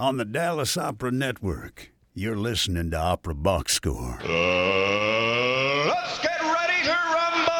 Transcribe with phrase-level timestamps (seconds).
[0.00, 1.92] on the Dallas Opera Network.
[2.14, 4.18] You're listening to Opera Box Score.
[4.22, 7.52] Uh, let's get ready to rumble!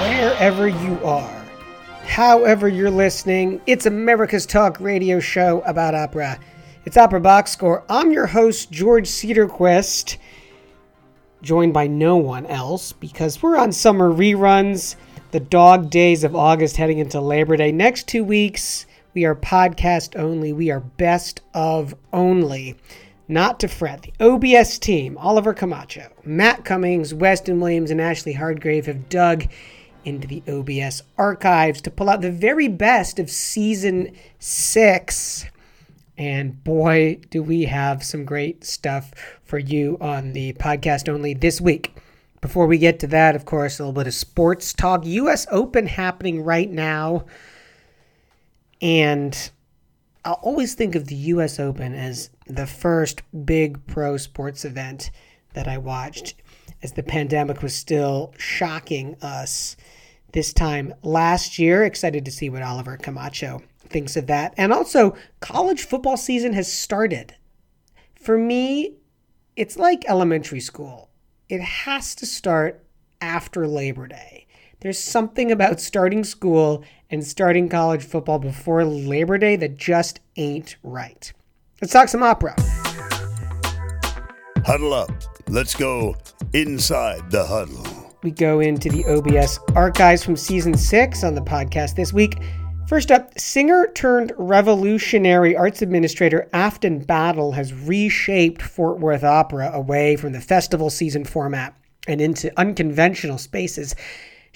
[0.00, 1.44] Wherever you are,
[2.04, 6.40] however you're listening, it's America's Talk radio show about opera.
[6.84, 7.84] It's Opera Box Score.
[7.88, 10.16] I'm your host, George Cederquist,
[11.42, 14.96] joined by no one else because we're on summer reruns,
[15.30, 17.70] the dog days of August heading into Labor Day.
[17.70, 18.86] Next two weeks,
[19.16, 20.52] we are podcast only.
[20.52, 22.76] We are best of only.
[23.26, 24.02] Not to fret.
[24.02, 29.46] The OBS team, Oliver Camacho, Matt Cummings, Weston Williams, and Ashley Hardgrave have dug
[30.04, 35.46] into the OBS archives to pull out the very best of season six.
[36.18, 39.12] And boy, do we have some great stuff
[39.44, 41.96] for you on the podcast only this week.
[42.42, 45.06] Before we get to that, of course, a little bit of sports talk.
[45.06, 47.24] US Open happening right now.
[48.80, 49.50] And
[50.24, 55.10] I'll always think of the US Open as the first big pro sports event
[55.54, 56.34] that I watched
[56.82, 59.76] as the pandemic was still shocking us
[60.32, 61.84] this time last year.
[61.84, 64.52] Excited to see what Oliver Camacho thinks of that.
[64.56, 67.34] And also, college football season has started.
[68.14, 68.96] For me,
[69.54, 71.08] it's like elementary school,
[71.48, 72.84] it has to start
[73.20, 74.46] after Labor Day.
[74.80, 80.76] There's something about starting school and starting college football before Labor Day that just ain't
[80.82, 81.32] right.
[81.80, 82.54] Let's talk some opera.
[84.64, 85.10] Huddle up.
[85.48, 86.16] Let's go
[86.52, 87.84] inside the huddle.
[88.22, 92.40] We go into the OBS archives from season six on the podcast this week.
[92.88, 100.16] First up, singer turned revolutionary arts administrator Afton Battle has reshaped Fort Worth Opera away
[100.16, 101.76] from the festival season format
[102.08, 103.94] and into unconventional spaces.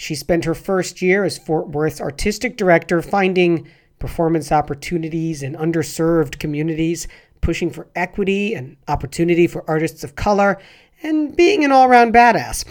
[0.01, 6.39] She spent her first year as Fort Worth's artistic director, finding performance opportunities in underserved
[6.39, 7.07] communities,
[7.43, 10.59] pushing for equity and opportunity for artists of color,
[11.03, 12.65] and being an all around badass.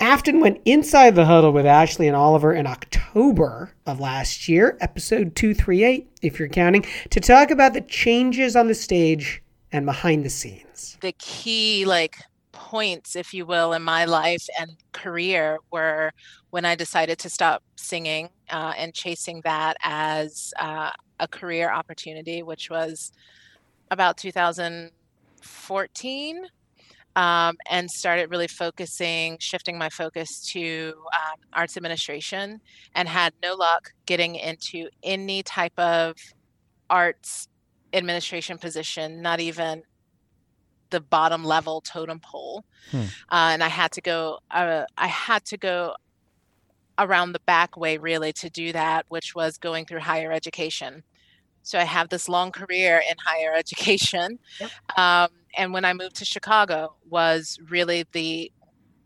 [0.00, 5.36] Afton went inside the huddle with Ashley and Oliver in October of last year, episode
[5.36, 9.40] 238, if you're counting, to talk about the changes on the stage
[9.70, 10.98] and behind the scenes.
[11.00, 12.16] The key, like,
[12.66, 16.10] points, if you will, in my life and career were
[16.50, 20.90] when I decided to stop singing uh, and chasing that as uh,
[21.20, 23.12] a career opportunity, which was
[23.92, 26.46] about 2014.
[27.14, 32.60] Um, and started really focusing, shifting my focus to um, arts administration,
[32.94, 36.14] and had no luck getting into any type of
[36.90, 37.48] arts
[37.94, 39.82] administration position, not even
[40.90, 42.64] the bottom level totem pole.
[42.90, 43.02] Hmm.
[43.30, 44.38] Uh, and I had to go.
[44.50, 45.94] Uh, I had to go
[46.98, 51.02] around the back way really to do that, which was going through higher education.
[51.62, 54.38] So I have this long career in higher education.
[54.60, 54.70] Yep.
[54.96, 58.52] Um, and when I moved to Chicago was really the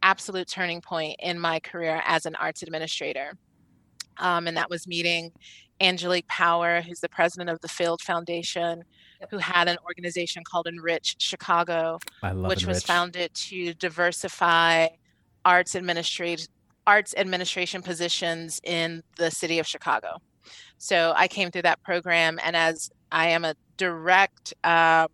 [0.03, 3.33] absolute turning point in my career as an arts administrator.
[4.19, 5.33] Um, and that was meeting
[5.81, 8.85] Angelique Power, who's the president of the Field Foundation,
[9.29, 12.67] who had an organization called Enrich Chicago, which Enrich.
[12.67, 14.89] was founded to diversify
[15.45, 15.75] arts
[16.87, 20.19] arts administration positions in the city of Chicago.
[20.79, 25.09] So I came through that program, and as I am a direct uh,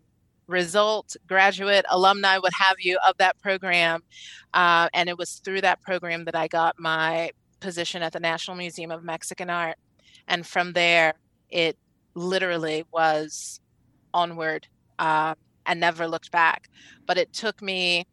[0.47, 4.01] result, graduate, alumni, what have you, of that program,
[4.53, 8.55] uh, and it was through that program that I got my position at the National
[8.55, 9.77] Museum of Mexican Art,
[10.27, 11.13] and from there,
[11.49, 11.77] it
[12.15, 13.59] literally was
[14.13, 14.67] onward
[14.99, 15.35] uh,
[15.65, 16.69] and never looked back.
[17.05, 18.05] But it took me.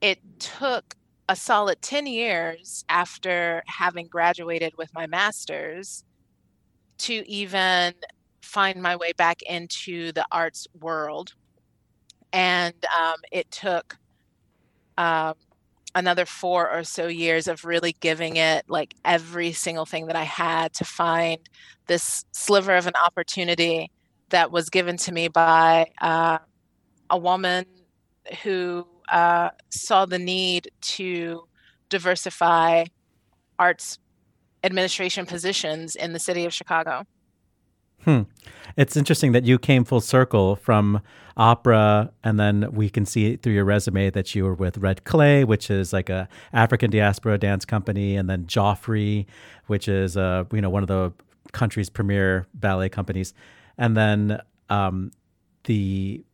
[0.00, 0.96] It took
[1.28, 6.04] a solid 10 years after having graduated with my master's
[6.98, 7.94] to even
[8.42, 11.32] find my way back into the arts world.
[12.32, 13.96] And um, it took
[14.98, 15.34] um,
[15.94, 20.24] another four or so years of really giving it like every single thing that I
[20.24, 21.38] had to find
[21.86, 23.90] this sliver of an opportunity
[24.30, 26.38] that was given to me by uh,
[27.10, 27.66] a woman
[28.42, 31.44] who uh, saw the need to
[31.88, 32.84] diversify
[33.58, 33.98] arts
[34.64, 37.04] administration positions in the city of Chicago.
[38.04, 38.22] Hmm.
[38.76, 41.00] It's interesting that you came full circle from
[41.36, 45.44] opera, and then we can see through your resume that you were with Red Clay,
[45.44, 49.26] which is like a African diaspora dance company, and then Joffrey,
[49.66, 51.12] which is uh, you know one of the
[51.52, 53.32] country's premier ballet companies,
[53.78, 54.40] and then
[54.70, 55.12] um,
[55.64, 56.24] the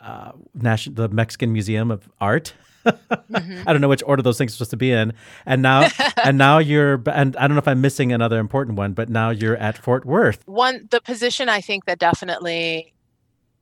[0.00, 2.54] uh, national the Mexican Museum of Art.
[2.86, 3.62] mm-hmm.
[3.66, 5.12] I don't know which order those things are supposed to be in.
[5.44, 5.88] And now,
[6.24, 9.30] and now you're, and I don't know if I'm missing another important one, but now
[9.30, 10.46] you're at Fort Worth.
[10.46, 12.94] One, the position I think that definitely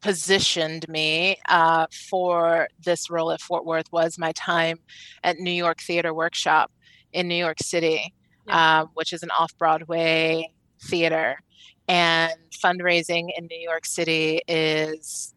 [0.01, 4.79] positioned me uh, for this role at Fort Worth was my time
[5.25, 6.71] at New York Theater Workshop
[7.13, 8.15] in New York City,
[8.47, 8.83] yeah.
[8.83, 10.53] uh, which is an off Broadway
[10.83, 11.41] theater.
[11.89, 15.35] And fundraising in New York City is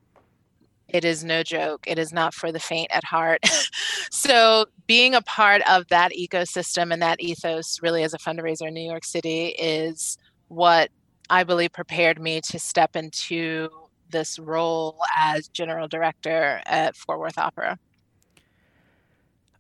[0.91, 1.85] it is no joke.
[1.87, 3.39] It is not for the faint at heart.
[4.11, 8.73] so, being a part of that ecosystem and that ethos, really, as a fundraiser in
[8.73, 10.17] New York City, is
[10.49, 10.89] what
[11.29, 13.69] I believe prepared me to step into
[14.09, 17.79] this role as general director at Fort Worth Opera.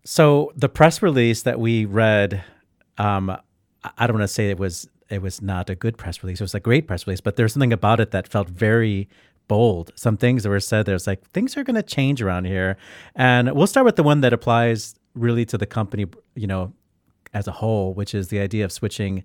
[0.03, 2.43] So, the press release that we read,
[2.97, 3.29] um,
[3.97, 6.41] I don't want to say it was it was not a good press release.
[6.41, 9.07] It was a great press release, but there's something about it that felt very
[9.47, 9.91] bold.
[9.95, 12.77] Some things that were said there's like things are going to change around here,
[13.15, 16.05] and we'll start with the one that applies really to the company,
[16.35, 16.73] you know,
[17.33, 19.23] as a whole, which is the idea of switching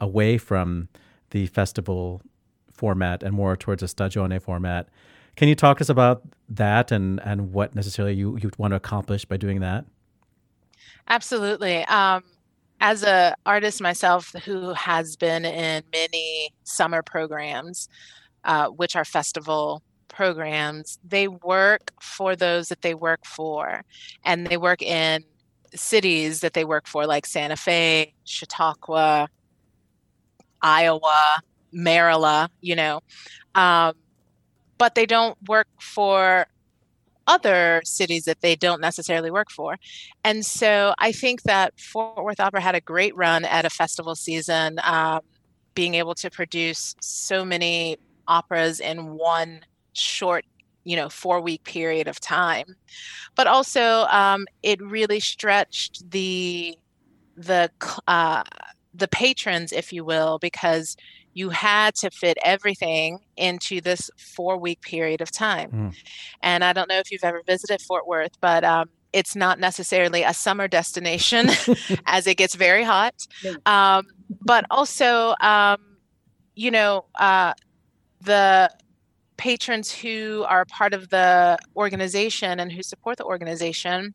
[0.00, 0.88] away from
[1.30, 2.22] the festival
[2.70, 4.88] format and more towards a stagione format.
[5.36, 8.76] Can you talk to us about that and and what necessarily you you want to
[8.76, 9.86] accomplish by doing that?
[11.08, 11.84] Absolutely.
[11.84, 12.22] Um,
[12.80, 17.88] as a artist myself who has been in many summer programs,
[18.44, 23.82] uh, which are festival programs, they work for those that they work for,
[24.24, 25.24] and they work in
[25.74, 29.28] cities that they work for, like Santa Fe, Chautauqua,
[30.60, 31.40] Iowa,
[31.72, 33.00] Maryland, you know.
[33.54, 33.94] Um,
[34.78, 36.46] but they don't work for
[37.26, 39.78] other cities that they don't necessarily work for.
[40.24, 44.14] And so I think that Fort Worth Opera had a great run at a festival
[44.14, 45.20] season, um,
[45.74, 47.96] being able to produce so many
[48.28, 49.60] operas in one
[49.92, 50.44] short
[50.84, 52.76] you know four week period of time.
[53.34, 56.76] But also um, it really stretched the
[57.36, 57.70] the
[58.06, 58.44] uh,
[58.94, 60.96] the patrons if you will because
[61.34, 65.70] you had to fit everything into this four week period of time.
[65.70, 65.96] Mm.
[66.42, 70.22] and i don't know if you've ever visited fort worth but um, it's not necessarily
[70.22, 71.48] a summer destination
[72.06, 73.14] as it gets very hot.
[73.66, 74.06] Um,
[74.40, 75.78] but also um,
[76.54, 77.54] you know uh,
[78.24, 78.70] the
[79.36, 84.14] patrons who are part of the organization and who support the organization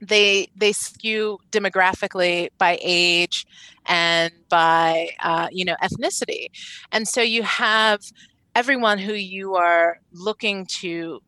[0.00, 3.46] they they skew demographically by age
[3.86, 6.46] and by uh, you know ethnicity.
[6.92, 8.00] And so you have
[8.54, 11.20] everyone who you are looking to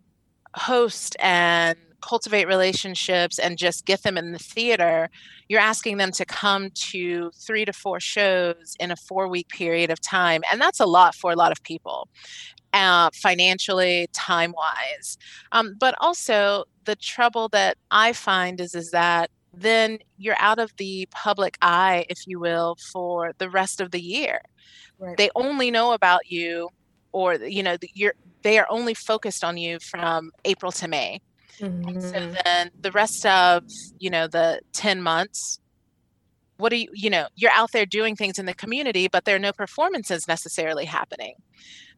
[0.55, 5.09] host and cultivate relationships and just get them in the theater,
[5.49, 9.91] you're asking them to come to three to four shows in a four week period
[9.91, 10.43] of time.
[10.51, 12.09] And that's a lot for a lot of people,
[12.73, 15.19] uh, financially, time wise.
[15.53, 20.73] Um, but also, the trouble that I find is, is that then you're out of
[20.77, 24.41] the public eye, if you will, for the rest of the year.
[24.99, 25.17] Right.
[25.17, 26.69] They only know about you,
[27.13, 31.21] or you know, you're they are only focused on you from April to May.
[31.61, 31.89] Mm-hmm.
[31.89, 33.65] And so then the rest of,
[33.99, 35.61] you know, the 10 months,
[36.57, 39.37] what do you, you know, you're out there doing things in the community, but there
[39.37, 41.35] are no performances necessarily happening.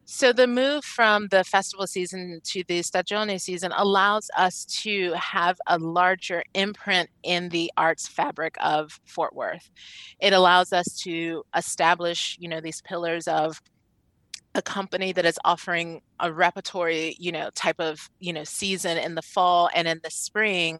[0.05, 5.57] So the move from the festival season to the stagione season allows us to have
[5.67, 9.71] a larger imprint in the arts fabric of Fort Worth.
[10.19, 13.61] It allows us to establish, you know, these pillars of
[14.55, 19.15] a company that is offering a repertory you know type of you know season in
[19.15, 20.79] the fall and in the spring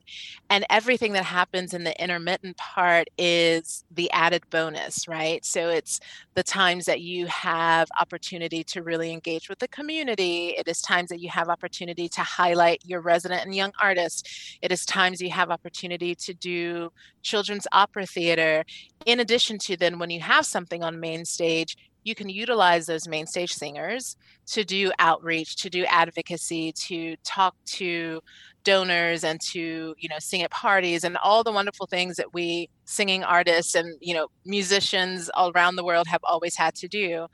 [0.49, 5.43] and everything that happens in the intermittent part is the added bonus right?
[5.43, 5.99] So it's
[6.35, 10.49] the times that you have opportunity to really engage with the community.
[10.49, 14.23] It is times that you have opportunity to highlight your resident and young artists
[14.61, 18.63] it is times you have opportunity to do children's opera theater.
[19.05, 23.07] In addition to then when you have something on main stage you can utilize those
[23.07, 28.21] main stage singers to do outreach to do advocacy to talk to
[28.63, 32.69] donors and to you know sing at parties and all the wonderful things that we
[32.85, 37.27] singing artists and you know musicians all around the world have always had to do.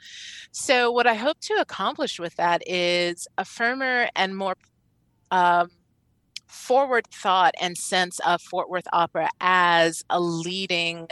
[0.52, 4.56] So what i hope to accomplish with that is a firmer and more
[5.32, 5.70] um,
[6.48, 11.08] forward thought and sense of fort worth opera as a leading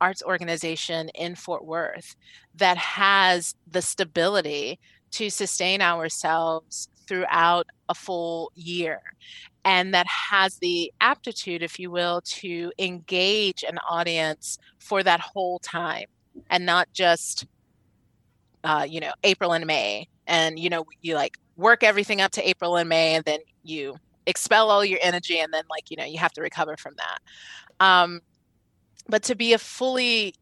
[0.00, 2.16] arts organization in Fort Worth
[2.54, 4.78] that has the stability
[5.12, 9.00] to sustain ourselves throughout a full year
[9.64, 15.58] and that has the aptitude, if you will, to engage an audience for that whole
[15.58, 16.06] time
[16.48, 17.46] and not just,
[18.64, 20.08] uh, you know, April and May.
[20.26, 23.96] And, you know, you like work everything up to April and May, and then you
[24.26, 27.18] expel all your energy, and then like you know you have to recover from that.
[27.84, 28.20] Um,
[29.08, 30.34] but to be a fully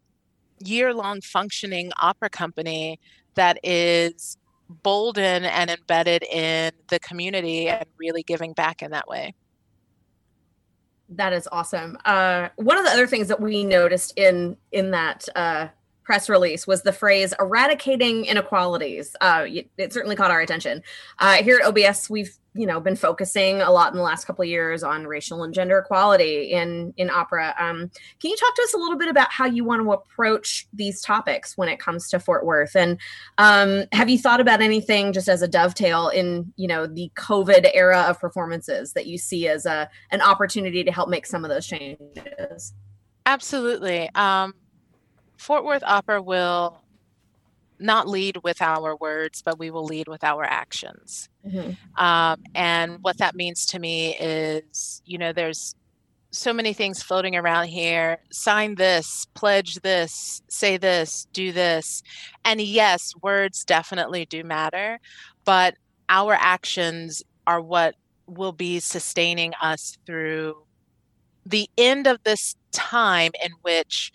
[0.61, 2.99] year-long functioning opera company
[3.35, 4.37] that is
[4.69, 9.35] bolden and embedded in the community and really giving back in that way.
[11.09, 11.97] That is awesome.
[12.05, 15.69] Uh, one of the other things that we noticed in in that uh,
[16.03, 19.15] press release was the phrase eradicating inequalities.
[19.21, 19.47] Uh,
[19.77, 20.83] it certainly caught our attention.
[21.21, 24.43] Uh, here at OBS, we've you know been focusing a lot in the last couple
[24.43, 27.55] of years on racial and gender equality in in opera.
[27.59, 30.67] Um, can you talk to us a little bit about how you want to approach
[30.73, 32.75] these topics when it comes to Fort Worth?
[32.75, 32.99] And
[33.39, 37.71] um, have you thought about anything just as a dovetail in you know the COVID
[37.75, 41.51] era of performances that you see as a an opportunity to help make some of
[41.51, 42.75] those changes?
[43.27, 44.09] Absolutely.
[44.15, 44.55] Um,
[45.37, 46.81] Fort Worth Opera will
[47.79, 51.29] not lead with our words, but we will lead with our actions.
[51.47, 52.03] Mm-hmm.
[52.03, 55.75] Um, and what that means to me is, you know, there's
[56.31, 62.03] so many things floating around here sign this, pledge this, say this, do this.
[62.45, 65.01] And yes, words definitely do matter,
[65.45, 65.77] but
[66.09, 67.95] our actions are what
[68.27, 70.57] will be sustaining us through
[71.45, 74.13] the end of this time in which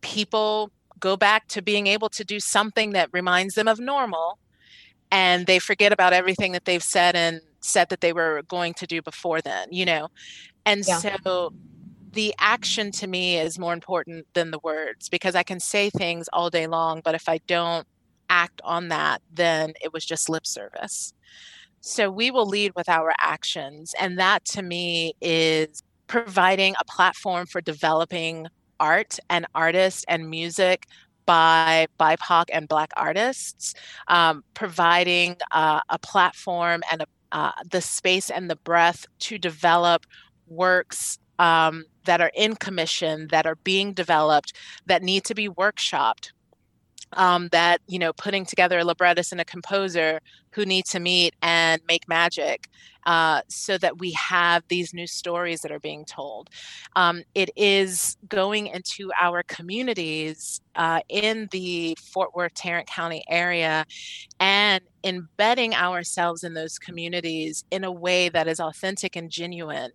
[0.00, 0.70] people
[1.02, 4.38] go back to being able to do something that reminds them of normal
[5.10, 8.86] and they forget about everything that they've said and said that they were going to
[8.86, 10.08] do before then you know
[10.64, 10.98] and yeah.
[10.98, 11.52] so
[12.12, 16.28] the action to me is more important than the words because i can say things
[16.32, 17.86] all day long but if i don't
[18.30, 21.12] act on that then it was just lip service
[21.80, 27.44] so we will lead with our actions and that to me is providing a platform
[27.44, 28.46] for developing
[28.82, 30.86] art and artists and music
[31.24, 33.74] by BIPOC and Black artists,
[34.08, 40.04] um, providing uh, a platform and a, uh, the space and the breath to develop
[40.48, 44.52] works um, that are in commission, that are being developed,
[44.86, 46.32] that need to be workshopped
[47.14, 50.20] um, that you know putting together a librettist and a composer
[50.52, 52.68] who need to meet and make magic
[53.04, 56.48] uh, so that we have these new stories that are being told.
[56.94, 63.84] Um, it is going into our communities uh, in the fort worth tarrant county area
[64.38, 69.90] and embedding ourselves in those communities in a way that is authentic and genuine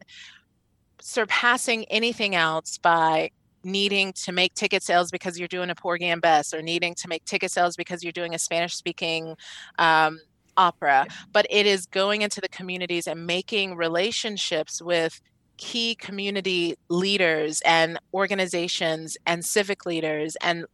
[1.00, 3.30] surpassing anything else by
[3.64, 7.08] needing to make ticket sales because you're doing a Porgy and Bess or needing to
[7.08, 9.36] make ticket sales because you're doing a Spanish speaking
[9.78, 10.20] um,
[10.58, 15.22] opera, but it is going into the communities and making relationships with
[15.58, 20.66] key community leaders and organizations and civic leaders and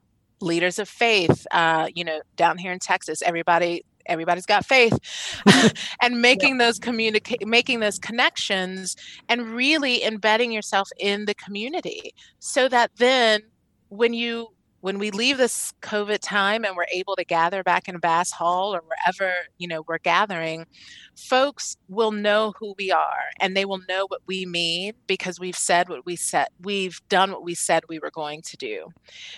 [0.42, 1.46] leaders of faith.
[1.52, 5.00] Uh, you know, down here in Texas, everybody everybody's got faith
[6.02, 6.66] and making yeah.
[6.66, 8.98] those communicate making those connections
[9.30, 13.42] and really embedding yourself in the community so that then
[13.90, 14.50] when you
[14.84, 18.76] when we leave this covid time and we're able to gather back in bass hall
[18.76, 20.66] or wherever you know we're gathering
[21.16, 25.56] folks will know who we are and they will know what we mean because we've
[25.58, 28.90] said what we said we've done what we said we were going to do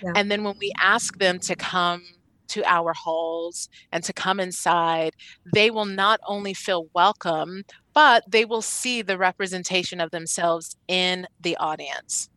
[0.02, 0.14] yeah.
[0.16, 2.02] and then when we ask them to come
[2.48, 5.14] to our halls and to come inside,
[5.54, 11.28] they will not only feel welcome, but they will see the representation of themselves in
[11.42, 12.30] the audience.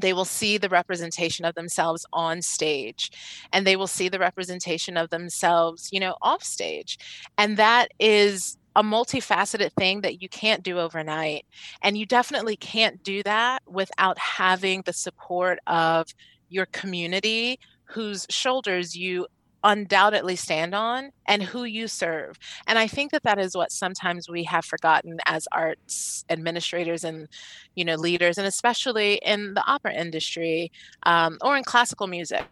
[0.00, 3.10] They will see the representation of themselves on stage
[3.52, 6.98] and they will see the representation of themselves, you know, off stage.
[7.38, 11.44] And that is a multifaceted thing that you can't do overnight.
[11.82, 16.08] And you definitely can't do that without having the support of
[16.48, 19.26] your community whose shoulders you
[19.64, 22.38] undoubtedly stand on and who you serve.
[22.66, 27.28] And i think that that is what sometimes we have forgotten as arts administrators and
[27.74, 30.70] you know leaders and especially in the opera industry
[31.04, 32.44] um, or in classical music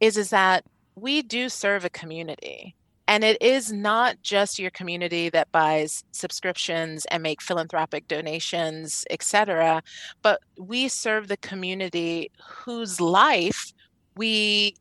[0.00, 0.64] is is that
[0.96, 2.74] we do serve a community.
[3.06, 9.82] And it is not just your community that buys subscriptions and make philanthropic donations etc
[10.22, 13.74] but we serve the community whose life
[14.16, 14.74] we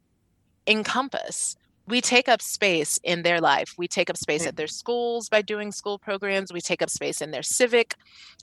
[0.67, 3.73] encompass we take up space in their life.
[3.77, 6.53] We take up space at their schools by doing school programs.
[6.53, 7.95] We take up space in their civic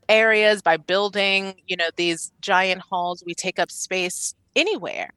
[0.08, 3.22] areas by building, you know, these giant halls.
[3.24, 5.10] We take up space anywhere.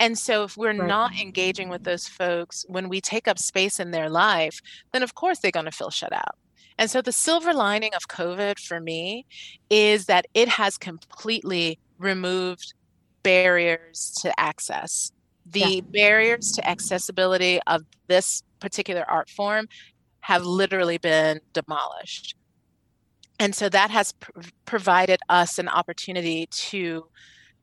[0.00, 0.88] And so if we're right.
[0.88, 4.60] not engaging with those folks when we take up space in their life,
[4.92, 6.36] then of course they're going to feel shut out.
[6.78, 9.26] And so the silver lining of COVID for me
[9.68, 12.74] is that it has completely removed
[13.24, 15.10] barriers to access
[15.50, 15.80] the yeah.
[15.80, 19.68] barriers to accessibility of this particular art form
[20.20, 22.34] have literally been demolished.
[23.38, 24.30] And so that has pr-
[24.64, 27.06] provided us an opportunity to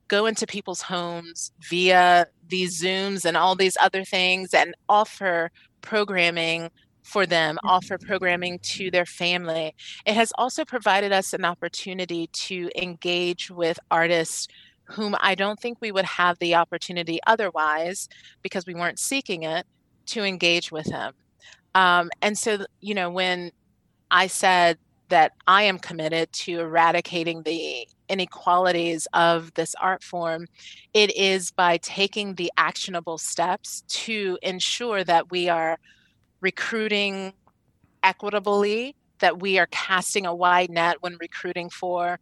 [0.07, 5.51] go into people's homes via these Zooms and all these other things and offer
[5.81, 6.69] programming
[7.03, 7.67] for them, mm-hmm.
[7.67, 9.73] offer programming to their family.
[10.05, 14.47] It has also provided us an opportunity to engage with artists
[14.85, 18.07] whom I don't think we would have the opportunity otherwise
[18.41, 19.65] because we weren't seeking it
[20.07, 21.13] to engage with them.
[21.73, 23.51] Um, and so, you know, when
[24.11, 24.77] I said
[25.09, 30.47] that I am committed to eradicating the inequalities of this art form,
[30.93, 35.77] it is by taking the actionable steps to ensure that we are
[36.41, 37.33] recruiting
[38.03, 42.19] equitably, that we are casting a wide net when recruiting for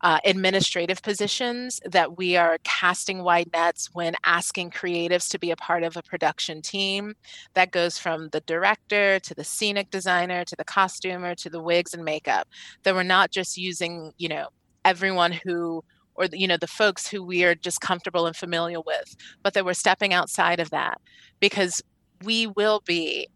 [0.00, 5.56] uh, administrative positions, that we are casting wide nets when asking creatives to be a
[5.56, 7.14] part of a production team.
[7.54, 11.94] That goes from the director to the scenic designer to the costumer to the wigs
[11.94, 12.48] and makeup.
[12.82, 14.48] That we're not just using, you know,
[14.84, 15.82] everyone who
[16.14, 19.64] or you know the folks who we are just comfortable and familiar with but that
[19.64, 21.00] we're stepping outside of that
[21.40, 21.82] because
[22.24, 23.28] we will be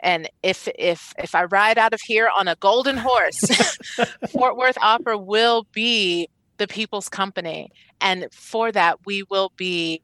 [0.00, 3.40] and if if if I ride out of here on a golden horse,
[4.30, 6.28] Fort Worth Opera will be
[6.58, 10.02] the people's company, and for that we will be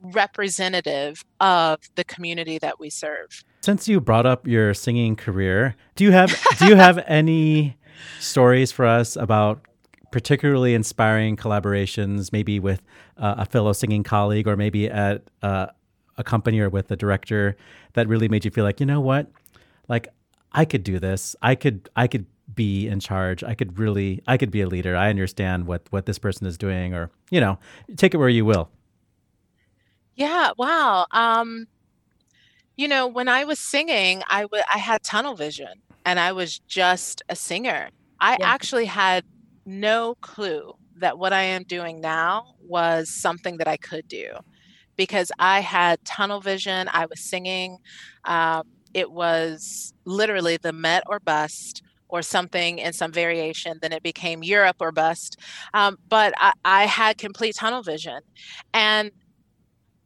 [0.00, 3.44] representative of the community that we serve.
[3.62, 7.76] Since you brought up your singing career, do you have do you have any
[8.20, 9.60] stories for us about
[10.10, 12.82] particularly inspiring collaborations, maybe with
[13.16, 15.66] uh, a fellow singing colleague, or maybe at uh,
[16.16, 17.56] a company or with a director
[17.94, 19.30] that really made you feel like, you know what?
[19.88, 20.08] Like
[20.52, 21.34] I could do this.
[21.42, 23.42] I could I could be in charge.
[23.42, 24.96] I could really I could be a leader.
[24.96, 27.58] I understand what what this person is doing or, you know,
[27.96, 28.70] take it where you will.
[30.14, 31.06] Yeah, wow.
[31.10, 31.66] Um
[32.76, 36.58] you know, when I was singing, I, w- I had tunnel vision and I was
[36.58, 37.88] just a singer.
[38.20, 38.48] I yeah.
[38.48, 39.24] actually had
[39.64, 44.26] no clue that what I am doing now was something that I could do
[44.96, 46.88] because I had tunnel vision.
[46.92, 47.78] I was singing.
[48.24, 53.78] Um, it was literally the Met or bust or something in some variation.
[53.82, 55.38] Then it became Europe or bust.
[55.72, 58.20] Um, but I, I had complete tunnel vision.
[58.72, 59.10] And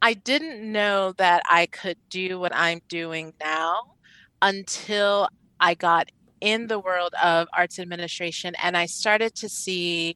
[0.01, 3.95] I didn't know that I could do what I'm doing now
[4.41, 5.27] until
[5.59, 6.09] I got
[6.41, 10.15] in the world of arts administration and I started to see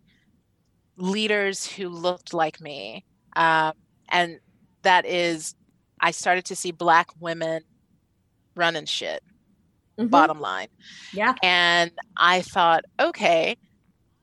[0.96, 3.06] leaders who looked like me.
[3.36, 3.74] Um,
[4.10, 4.40] and
[4.84, 5.56] that is
[6.00, 7.64] I started to see black women
[8.56, 9.24] running shit.
[9.98, 10.10] Mm-hmm.
[10.10, 10.68] Bottom line.
[11.14, 11.36] Yeah.
[11.44, 13.58] And I thought, okay,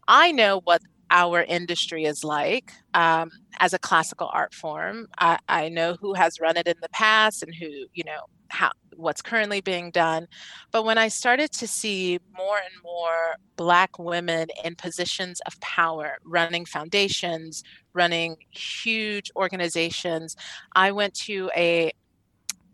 [0.08, 5.08] I know what our industry is like um, as a classical art form.
[5.18, 8.70] I, I know who has run it in the past and who, you know, how
[8.96, 10.26] what's currently being done.
[10.72, 16.18] But when I started to see more and more Black women in positions of power,
[16.24, 20.36] running foundations, running huge organizations,
[20.74, 21.92] I went to a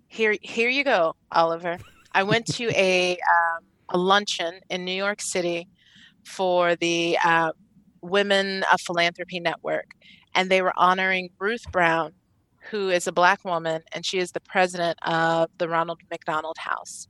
[0.08, 1.78] here here you go, Oliver.
[2.12, 5.68] I went to a um, a luncheon in New York City
[6.24, 7.52] for the uh,
[8.00, 9.92] Women of Philanthropy Network,
[10.34, 12.12] and they were honoring Ruth Brown,
[12.70, 17.08] who is a black woman and she is the president of the Ronald McDonald House.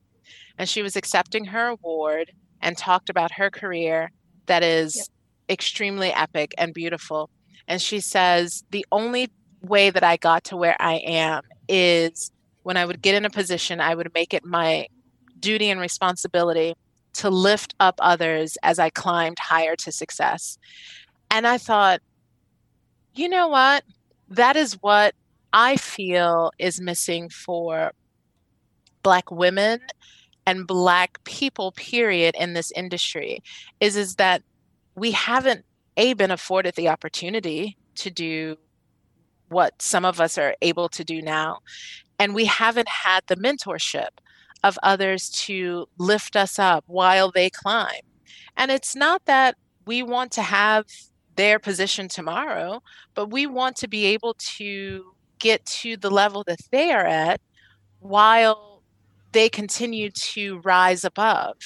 [0.59, 4.11] And she was accepting her award and talked about her career
[4.47, 5.07] that is yep.
[5.51, 7.31] extremely epic and beautiful.
[7.69, 9.31] And she says, The only
[9.63, 12.31] way that I got to where I am is
[12.63, 14.89] when I would get in a position, I would make it my
[15.39, 16.75] duty and responsibility
[17.15, 20.59] to lift up others as I climbed higher to success.
[21.31, 22.01] And I thought,
[23.15, 23.85] you know what?
[24.29, 25.15] That is what
[25.53, 27.93] I feel is missing for
[29.03, 29.81] Black women
[30.47, 33.43] and Black people, period, in this industry
[33.81, 34.43] is, is that
[34.95, 35.65] we haven't,
[35.97, 38.57] A, been afforded the opportunity to do
[39.49, 41.61] what some of us are able to do now.
[42.19, 44.09] And we haven't had the mentorship
[44.65, 48.01] of others to lift us up while they climb.
[48.57, 49.57] And it's not that
[49.87, 50.87] we want to have
[51.37, 52.83] their position tomorrow,
[53.15, 57.41] but we want to be able to get to the level that they are at
[58.01, 58.76] while
[59.37, 61.57] they continue to rise above.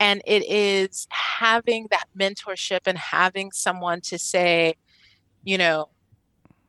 [0.00, 4.76] And it is having that mentorship and having someone to say,
[5.44, 5.90] you know,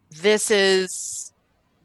[0.10, 1.32] this is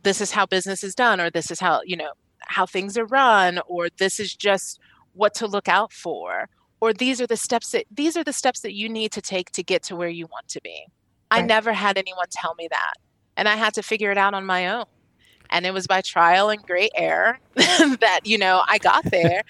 [0.02, 3.06] this is how business is done or this is how, you know, how things are
[3.06, 4.80] run or this is just
[5.14, 6.48] what to look out for
[6.80, 9.52] or these are the steps that these are the steps that you need to take
[9.52, 10.86] to get to where you want to be.
[11.30, 11.44] Right.
[11.44, 12.94] I never had anyone tell me that
[13.36, 14.86] and I had to figure it out on my own.
[15.50, 19.42] And it was by trial and great error that, you know, I got there.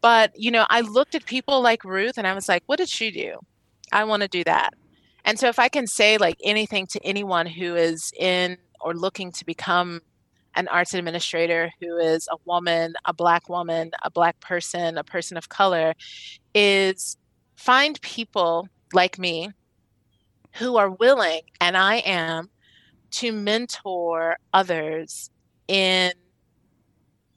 [0.00, 2.88] But, you know, I looked at people like Ruth and I was like, what did
[2.88, 3.40] she do?
[3.92, 4.74] I want to do that.
[5.24, 9.32] And so if I can say like anything to anyone who is in or looking
[9.32, 10.00] to become
[10.54, 15.36] an arts administrator who is a woman, a black woman, a black person, a person
[15.36, 15.94] of color,
[16.54, 17.16] is
[17.56, 19.50] find people like me
[20.54, 22.48] who are willing, and I am,
[23.10, 25.30] to mentor others
[25.68, 26.12] in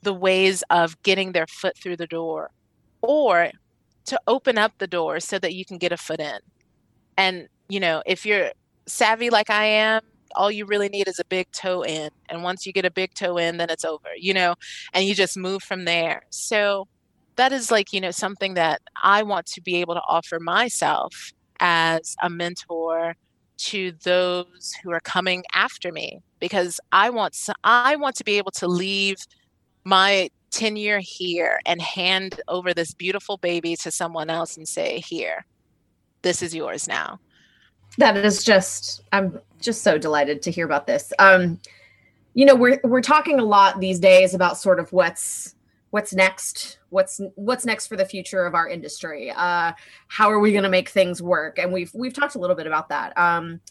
[0.01, 2.51] the ways of getting their foot through the door
[3.01, 3.51] or
[4.05, 6.39] to open up the door so that you can get a foot in.
[7.17, 8.51] And, you know, if you're
[8.87, 10.01] savvy like I am,
[10.35, 12.09] all you really need is a big toe in.
[12.29, 14.55] And once you get a big toe in, then it's over, you know,
[14.93, 16.23] and you just move from there.
[16.29, 16.87] So
[17.35, 21.31] that is like, you know, something that I want to be able to offer myself
[21.59, 23.15] as a mentor
[23.59, 28.51] to those who are coming after me because I want I want to be able
[28.51, 29.17] to leave
[29.83, 35.45] my tenure here and hand over this beautiful baby to someone else and say here
[36.21, 37.19] this is yours now.
[37.97, 41.11] That is just i'm just so delighted to hear about this.
[41.19, 41.59] Um
[42.33, 45.55] you know we're we're talking a lot these days about sort of what's
[45.91, 46.79] what's next?
[46.89, 49.31] What's what's next for the future of our industry?
[49.31, 49.73] Uh
[50.07, 51.59] how are we going to make things work?
[51.59, 53.17] And we've we've talked a little bit about that.
[53.17, 53.61] Um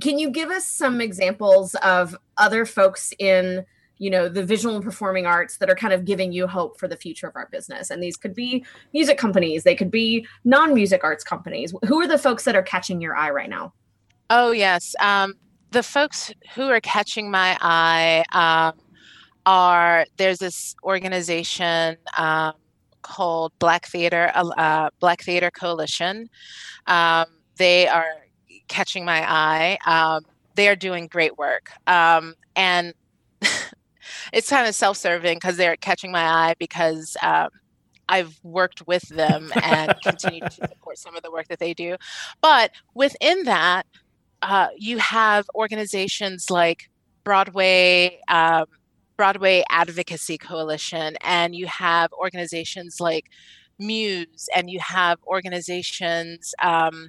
[0.00, 3.64] can you give us some examples of other folks in
[3.98, 6.88] you know the visual and performing arts that are kind of giving you hope for
[6.88, 7.90] the future of our business?
[7.90, 11.74] And these could be music companies they could be non-music arts companies.
[11.86, 13.72] Who are the folks that are catching your eye right now?
[14.30, 14.94] Oh yes.
[15.00, 15.34] Um,
[15.72, 18.78] the folks who are catching my eye um,
[19.46, 22.52] are there's this organization um,
[23.02, 26.28] called black theater uh, uh black theater coalition
[26.86, 27.26] um,
[27.56, 28.06] they are
[28.68, 30.24] catching my eye um,
[30.54, 32.94] they are doing great work um, and
[34.32, 37.48] it's kind of self-serving because they're catching my eye because um,
[38.08, 41.96] I've worked with them and continue to support some of the work that they do.
[42.40, 43.86] But within that,
[44.42, 46.90] uh, you have organizations like
[47.24, 48.20] Broadway.
[48.28, 48.66] Um,
[49.22, 53.30] Broadway Advocacy Coalition, and you have organizations like
[53.78, 57.08] Muse, and you have organizations um,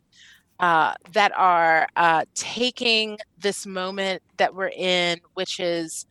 [0.60, 6.06] uh, that are uh, taking this moment that we're in, which is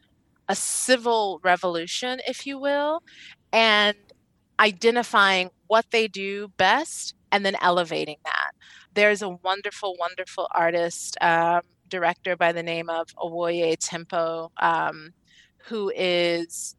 [0.49, 3.05] a civil revolution, if you will,
[3.53, 3.95] and
[4.59, 8.51] identifying what they do best and then elevating that.
[8.95, 15.11] There's a wonderful, wonderful artist, um, director by the name of Awoye Timpo, um,
[15.67, 16.77] who is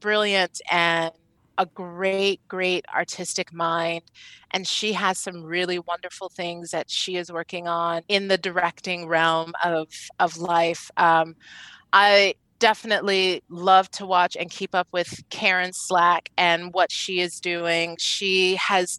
[0.00, 1.12] brilliant and
[1.58, 4.02] a great, great artistic mind.
[4.52, 9.06] And she has some really wonderful things that she is working on in the directing
[9.06, 10.90] realm of, of life.
[10.96, 11.36] Um,
[11.92, 17.40] I definitely love to watch and keep up with Karen Slack and what she is
[17.40, 17.96] doing.
[17.98, 18.98] She has,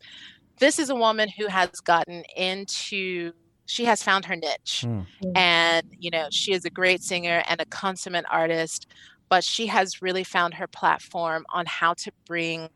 [0.60, 3.32] this is a woman who has gotten into,
[3.66, 4.86] she has found her niche.
[4.86, 5.06] Mm.
[5.36, 8.88] And, you know, she is a great singer and a consummate artist,
[9.34, 12.70] but she has really found her platform on how to bring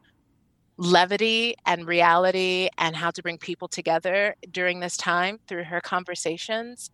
[0.77, 6.89] levity and reality and how to bring people together during this time through her conversations.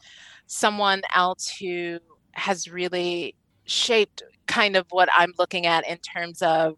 [0.47, 1.99] Someone else who
[2.33, 6.75] has really shaped kind of what I'm looking at in terms of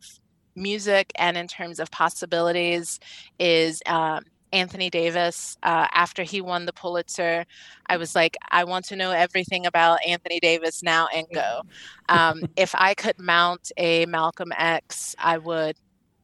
[0.56, 3.00] music and in terms of possibilities
[3.40, 5.58] is um, Anthony Davis.
[5.64, 7.46] Uh, after he won the Pulitzer,
[7.88, 11.62] I was like, I want to know everything about Anthony Davis now and go.
[12.08, 15.76] Um, if I could mount a Malcolm X, I would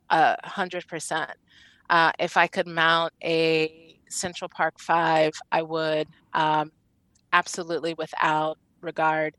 [0.09, 1.31] a uh, hundred percent.
[1.89, 6.71] Uh, if I could mount a Central Park Five, I would um,
[7.33, 9.35] absolutely without regard.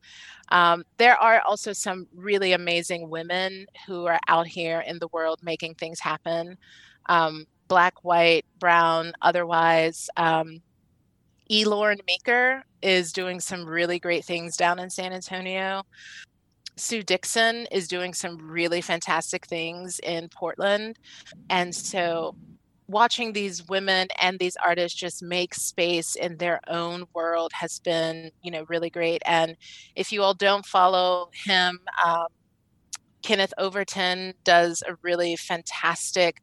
[0.50, 5.40] Um, there are also some really amazing women who are out here in the world
[5.42, 6.58] making things happen
[7.06, 10.10] um, black, white, brown, otherwise.
[10.18, 10.60] Um,
[11.48, 11.64] E.
[12.06, 15.82] Meeker is doing some really great things down in San Antonio.
[16.76, 20.98] Sue Dixon is doing some really fantastic things in Portland.
[21.48, 22.36] And so
[22.88, 28.30] watching these women and these artists just make space in their own world has been
[28.42, 29.56] you know really great and
[29.96, 32.26] if you all don't follow him um,
[33.22, 36.42] kenneth overton does a really fantastic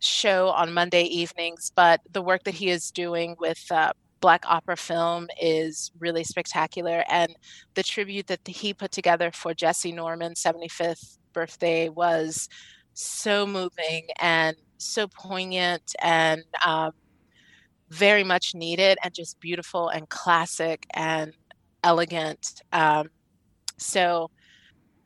[0.00, 4.76] show on monday evenings but the work that he is doing with uh, black opera
[4.76, 7.34] film is really spectacular and
[7.74, 12.48] the tribute that he put together for Jessye norman's 75th birthday was
[12.94, 16.92] so moving and so poignant and um,
[17.90, 21.32] very much needed and just beautiful and classic and
[21.84, 22.62] elegant.
[22.72, 23.08] Um,
[23.78, 24.30] so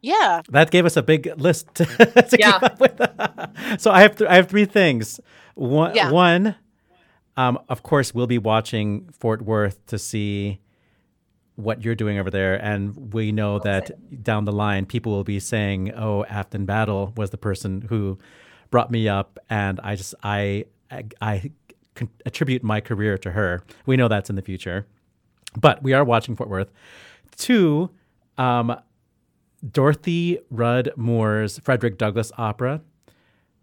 [0.02, 0.42] Yeah.
[0.50, 2.52] That gave us a big list to, to Yeah.
[2.52, 3.80] keep up with.
[3.80, 5.20] so I have th- I have three things.
[5.54, 6.10] One, Yeah.
[6.10, 6.56] one,
[7.36, 10.58] um, of course, we'll be watching Fort Worth to see
[11.56, 13.90] what you're doing over there, and we know that
[14.22, 18.18] down the line, people will be saying, "Oh, Afton Battle was the person who
[18.70, 21.50] brought me up," and I just I I, I
[22.26, 23.62] attribute my career to her.
[23.86, 24.86] We know that's in the future,
[25.58, 26.70] but we are watching Fort Worth.
[27.36, 27.90] Two,
[28.38, 28.74] um,
[29.68, 32.80] Dorothy Rudd Moore's Frederick Douglass opera.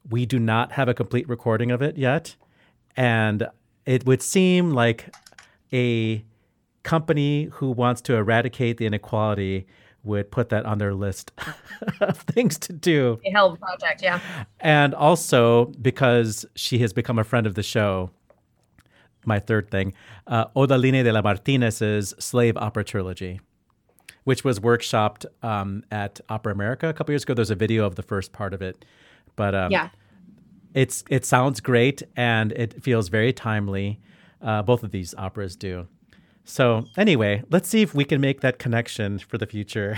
[0.10, 2.36] We do not have a complete recording of it yet.
[2.96, 3.48] And
[3.86, 5.14] it would seem like
[5.74, 6.24] a
[6.84, 9.68] company who wants to eradicate the inequality
[10.04, 11.32] would put that on their list
[12.02, 13.20] of things to do.
[13.26, 14.20] A hell of a project, yeah.
[14.60, 18.12] And also because she has become a friend of the show.
[19.26, 19.94] My third thing,
[20.28, 23.42] uh, Odaline de la Martinez's Slave Opera Trilogy,
[24.30, 27.34] which was workshopped um, at Opera America a couple years ago.
[27.34, 28.86] There's a video of the first part of it,
[29.36, 29.89] but um, Yeah.
[30.76, 34.00] it's it sounds great and it feels very timely.
[34.39, 35.88] Uh, both of these operas do.
[36.44, 39.98] So anyway, let's see if we can make that connection for the future.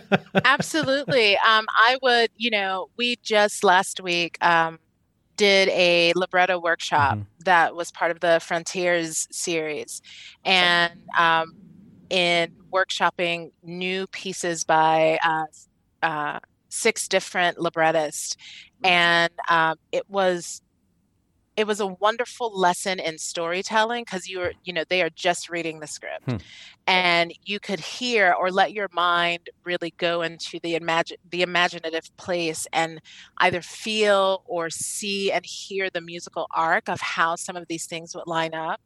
[0.44, 1.36] Absolutely.
[1.38, 4.78] Um, I would, you know, we just last week um,
[5.38, 10.02] did a libretto workshop that was part of the Frontiers series.
[10.44, 11.54] And um,
[12.10, 18.36] in workshopping new pieces by uh, uh, six different librettists.
[18.82, 20.62] And um, it was
[21.56, 25.50] it was a wonderful lesson in storytelling because you were you know they are just
[25.50, 26.36] reading the script Hmm.
[26.86, 32.10] and you could hear or let your mind really go into the imagine the imaginative
[32.16, 33.00] place and
[33.38, 38.14] either feel or see and hear the musical arc of how some of these things
[38.14, 38.80] would line up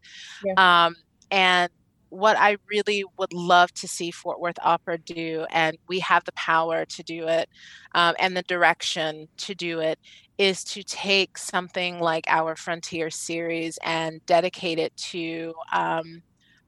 [0.57, 0.97] um,
[1.31, 1.71] and
[2.15, 6.33] what I really would love to see Fort Worth Opera do, and we have the
[6.33, 7.49] power to do it
[7.95, 9.99] um, and the direction to do it,
[10.39, 16.23] is to take something like our Frontier series and dedicate it to um,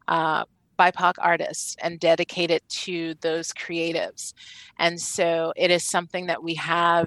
[0.08, 0.44] uh,
[0.78, 4.34] BIPOC artists and dedicate it to those creatives.
[4.78, 7.06] And so it is something that we have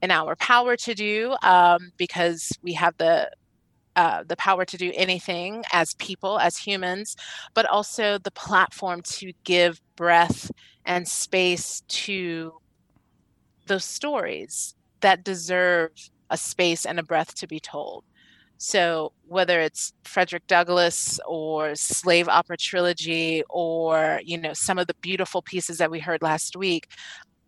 [0.00, 3.30] in our power to do um, because we have the
[3.96, 7.16] uh, the power to do anything as people, as humans,
[7.54, 10.50] but also the platform to give breath
[10.84, 12.52] and space to
[13.66, 15.90] those stories that deserve
[16.30, 18.04] a space and a breath to be told.
[18.58, 24.94] So, whether it's Frederick Douglass or Slave Opera Trilogy or, you know, some of the
[25.00, 26.86] beautiful pieces that we heard last week,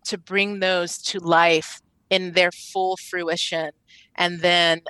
[0.07, 1.81] to bring those to life
[2.11, 3.71] in their full fruition
[4.17, 4.83] and then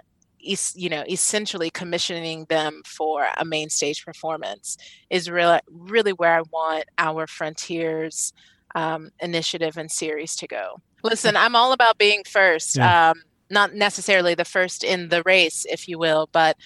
[0.47, 4.77] es- you know essentially commissioning them for a main stage performance
[5.11, 8.33] is really really where i want our frontiers
[8.77, 13.11] um, initiative and series to go listen i'm all about being first Yeah.
[13.11, 16.57] um, not necessarily the first in the race if you will but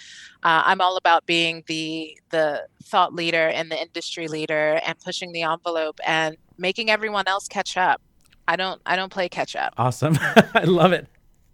[0.43, 5.33] uh, i'm all about being the the thought leader and the industry leader and pushing
[5.33, 8.01] the envelope and making everyone else catch up
[8.47, 10.17] i don't i don't play catch up awesome.
[10.55, 11.07] I love it.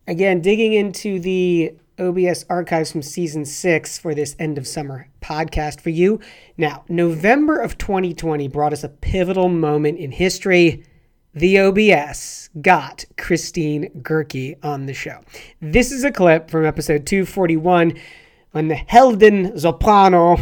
[0.06, 5.80] Again, digging into the OBS archives from season six for this end of summer podcast
[5.80, 6.20] for you.
[6.56, 10.84] Now, November of 2020 brought us a pivotal moment in history.
[11.34, 15.20] The OBS got Christine Goerke on the show.
[15.60, 17.98] This is a clip from episode 241
[18.52, 20.38] when the Helden Soprano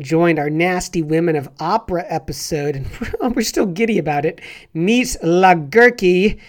[0.00, 4.40] joined our Nasty Women of Opera episode, and we're still giddy about it.
[4.72, 6.40] Meet La Goerke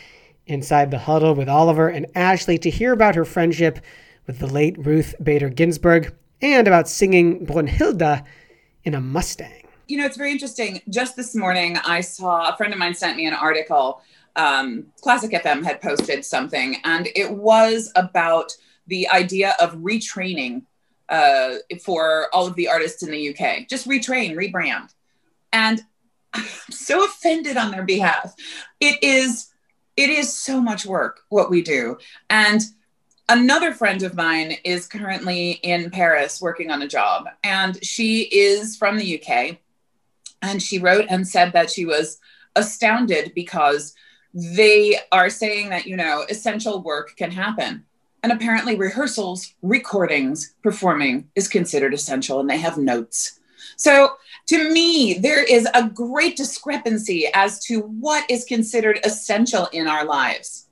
[0.47, 3.79] inside the huddle with Oliver and Ashley to hear about her friendship
[4.27, 8.23] with the late Ruth Bader Ginsburg and about singing Brunhilde
[8.83, 9.67] in a Mustang.
[9.87, 10.81] you know, it's very interesting.
[10.89, 14.01] Just this morning, I saw a friend of mine sent me an article.
[14.35, 18.55] Um, Classic FM had posted something, and it was about
[18.87, 20.63] the idea of retraining
[21.09, 23.67] uh, for all of the artists in the UK.
[23.67, 24.93] Just retrain, rebrand.
[25.51, 25.81] And
[26.33, 28.33] I'm so offended on their behalf.
[28.79, 29.50] It is
[29.97, 31.97] it is so much work what we do.
[32.29, 32.61] And
[33.29, 38.75] another friend of mine is currently in Paris working on a job, and she is
[38.77, 39.57] from the UK.
[40.41, 42.19] And she wrote and said that she was
[42.55, 43.93] astounded because
[44.33, 47.85] they are saying that, you know, essential work can happen.
[48.23, 53.39] And apparently, rehearsals, recordings, performing is considered essential, and they have notes.
[53.77, 54.11] So,
[54.51, 60.03] to me, there is a great discrepancy as to what is considered essential in our
[60.03, 60.67] lives.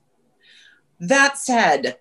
[0.98, 1.96] That said,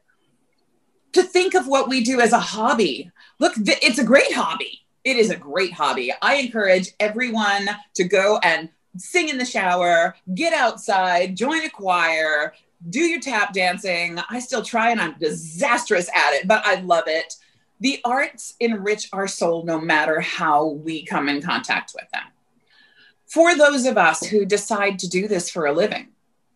[1.14, 4.82] to think of what we do as a hobby, look, th- it's a great hobby.
[5.06, 6.12] It is a great hobby.
[6.22, 12.56] I encourage everyone to go and sing in the shower, get outside, join a choir,
[12.90, 14.20] do your tap dancing.
[14.30, 17.36] I still try and I'm disastrous at it, but I love it.
[17.80, 22.24] The arts enrich our soul no matter how we come in contact with them.
[23.26, 26.10] For those of us who decide to do this for a living,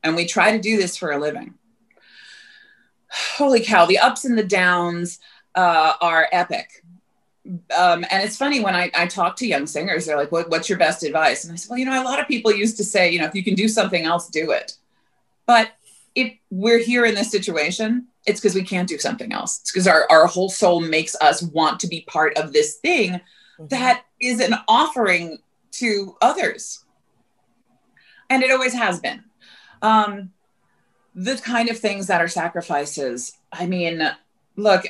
[0.03, 1.53] and we try to do this for a living,
[3.09, 5.19] holy cow, the ups and the downs
[5.55, 6.83] uh, are epic.
[7.77, 10.69] Um, and it's funny when I, I talk to young singers, they're like, what, What's
[10.69, 11.43] your best advice?
[11.43, 13.25] And I said, Well, you know, a lot of people used to say, you know,
[13.25, 14.73] if you can do something else, do it.
[15.45, 15.71] But
[16.15, 19.59] if we're here in this situation, it's because we can't do something else.
[19.62, 23.12] It's because our, our whole soul makes us want to be part of this thing
[23.12, 23.67] mm-hmm.
[23.67, 25.39] that is an offering
[25.71, 26.86] to others.
[28.29, 29.23] And it always has been.
[29.81, 30.31] Um,
[31.15, 33.33] the kind of things that are sacrifices.
[33.51, 34.01] I mean,
[34.55, 34.86] look,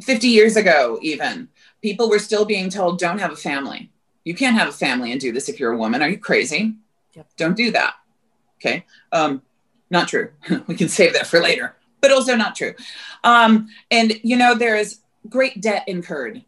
[0.00, 1.48] 50 years ago, even,
[1.82, 3.90] people were still being told, don't have a family.
[4.24, 6.02] You can't have a family and do this if you're a woman.
[6.02, 6.74] Are you crazy?
[7.14, 7.26] Yep.
[7.36, 7.94] Don't do that.
[8.58, 8.84] Okay.
[9.12, 9.42] Um,
[9.90, 10.30] not true.
[10.66, 12.74] we can save that for later, but also not true.
[13.24, 16.44] Um, and, you know, there is great debt incurred.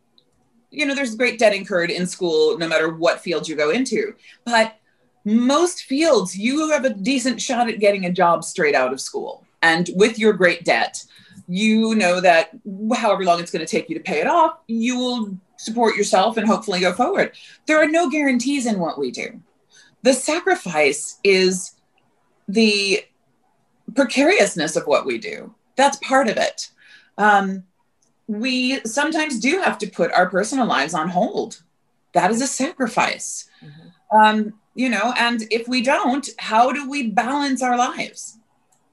[0.70, 4.14] You know, there's great debt incurred in school, no matter what field you go into.
[4.44, 4.76] But
[5.24, 9.44] most fields, you have a decent shot at getting a job straight out of school.
[9.60, 11.04] And with your great debt,
[11.48, 12.50] you know that
[12.96, 16.36] however long it's going to take you to pay it off, you will support yourself
[16.36, 17.32] and hopefully go forward.
[17.66, 19.40] There are no guarantees in what we do.
[20.02, 21.72] The sacrifice is
[22.48, 23.04] the
[23.94, 25.54] precariousness of what we do.
[25.76, 26.70] That's part of it.
[27.18, 27.64] Um,
[28.26, 31.62] we sometimes do have to put our personal lives on hold.
[32.12, 33.48] That is a sacrifice.
[33.64, 34.16] Mm-hmm.
[34.16, 38.38] Um, you know, and if we don't, how do we balance our lives?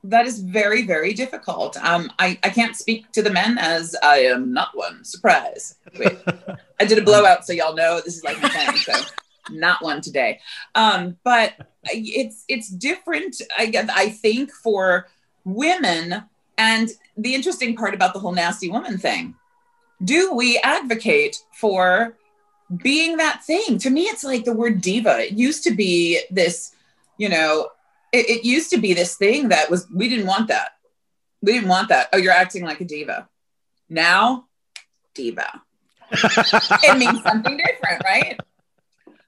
[0.04, 1.78] That is very, very difficult.
[1.78, 5.04] Um, I, I can't speak to the men as I am not one.
[5.04, 5.76] Surprise.
[5.98, 6.18] Wait,
[6.80, 8.76] I did a blowout, so y'all know this is like my thing.
[8.78, 8.94] So
[9.52, 10.40] not one today.
[10.76, 13.42] Um, but it's it's different.
[13.58, 15.08] I guess I think for
[15.46, 16.24] women,
[16.58, 19.36] and the interesting part about the whole nasty woman thing,
[20.04, 22.18] do we advocate for
[22.84, 23.78] being that thing?
[23.80, 25.20] To me, it's like the word diva.
[25.20, 26.76] It used to be this,
[27.18, 27.70] you know,
[28.12, 30.72] it, it used to be this thing that was we didn't want that.
[31.42, 32.10] We didn't want that.
[32.14, 33.30] Oh, you're acting like a diva.
[33.90, 34.48] Now,
[35.14, 35.62] diva.
[36.12, 38.40] it means something different, right?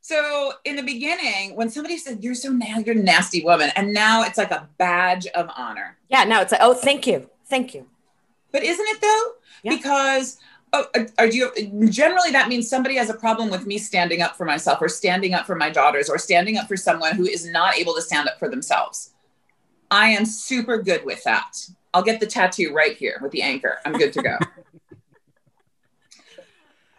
[0.01, 3.93] So in the beginning, when somebody said you're so nasty, you're a nasty woman, and
[3.93, 5.97] now it's like a badge of honor.
[6.09, 7.85] Yeah, now it's like, oh, thank you, thank you.
[8.51, 9.31] But isn't it though?
[9.63, 9.75] Yeah.
[9.77, 10.39] Because
[10.73, 11.51] oh, uh, are you
[11.89, 15.35] generally that means somebody has a problem with me standing up for myself, or standing
[15.35, 18.27] up for my daughters, or standing up for someone who is not able to stand
[18.27, 19.11] up for themselves.
[19.91, 21.57] I am super good with that.
[21.93, 23.77] I'll get the tattoo right here with the anchor.
[23.85, 24.37] I'm good to go.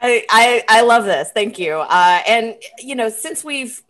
[0.02, 1.30] I, I, love this.
[1.30, 1.74] Thank you.
[1.74, 3.80] Uh, and you know, since we've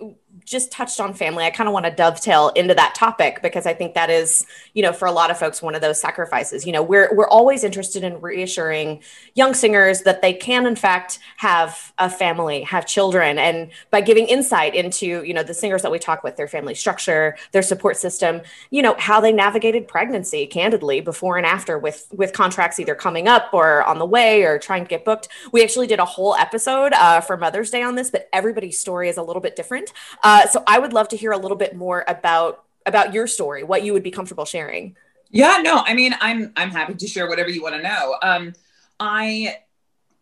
[0.44, 3.74] just touched on family, I kind of want to dovetail into that topic because I
[3.74, 6.66] think that is, you know, for a lot of folks, one of those sacrifices.
[6.66, 9.02] You know, we're we're always interested in reassuring
[9.34, 14.26] young singers that they can, in fact, have a family, have children, and by giving
[14.26, 17.96] insight into, you know, the singers that we talk with, their family structure, their support
[17.96, 22.94] system, you know, how they navigated pregnancy, candidly, before and after, with with contracts either
[22.94, 25.28] coming up or on the way or trying to get booked.
[25.52, 29.08] We actually did a whole episode uh, for Mother's Day on this, but everybody's story
[29.08, 29.92] is a little bit different.
[30.32, 33.62] Uh, so I would love to hear a little bit more about about your story,
[33.62, 34.96] what you would be comfortable sharing.
[35.30, 38.16] Yeah, no, I mean, I'm I'm happy to share whatever you want to know.
[38.22, 38.54] Um,
[38.98, 39.58] I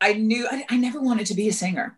[0.01, 1.97] I knew I, I never wanted to be a singer.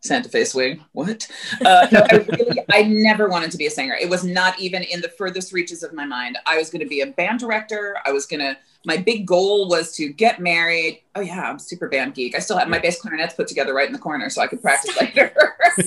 [0.00, 0.84] Santa Fe swing.
[0.92, 1.26] What?
[1.64, 3.94] Uh, no, I really, I never wanted to be a singer.
[3.94, 6.36] It was not even in the furthest reaches of my mind.
[6.46, 7.96] I was going to be a band director.
[8.04, 8.58] I was going to.
[8.84, 11.02] My big goal was to get married.
[11.14, 12.34] Oh yeah, I'm super band geek.
[12.34, 14.62] I still have my bass clarinets put together right in the corner, so I could
[14.62, 15.32] practice later.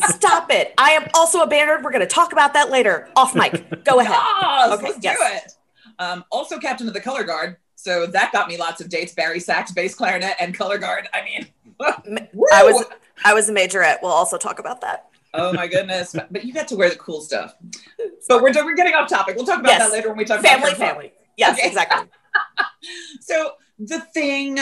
[0.09, 0.73] Stop it!
[0.77, 1.69] I am also a band.
[1.69, 1.83] nerd.
[1.83, 3.09] We're going to talk about that later.
[3.15, 3.83] Off mic.
[3.83, 4.15] Go ahead.
[4.43, 5.17] Yes, okay, let's yes.
[5.17, 5.53] do it.
[5.99, 7.57] Um, also, captain of the color guard.
[7.75, 9.13] So that got me lots of dates.
[9.13, 11.09] bari sax, bass clarinet, and color guard.
[11.13, 11.47] I mean,
[11.81, 12.85] I was
[13.25, 13.97] I was a majorette.
[14.01, 15.09] We'll also talk about that.
[15.33, 16.15] Oh my goodness!
[16.31, 17.55] but you got to wear the cool stuff.
[18.29, 19.35] But we're we're getting off topic.
[19.35, 19.81] We'll talk about yes.
[19.81, 20.93] that later when we talk family, about family.
[20.93, 21.13] family.
[21.37, 21.67] Yes, okay.
[21.67, 21.92] exactly.
[24.23, 24.59] Thing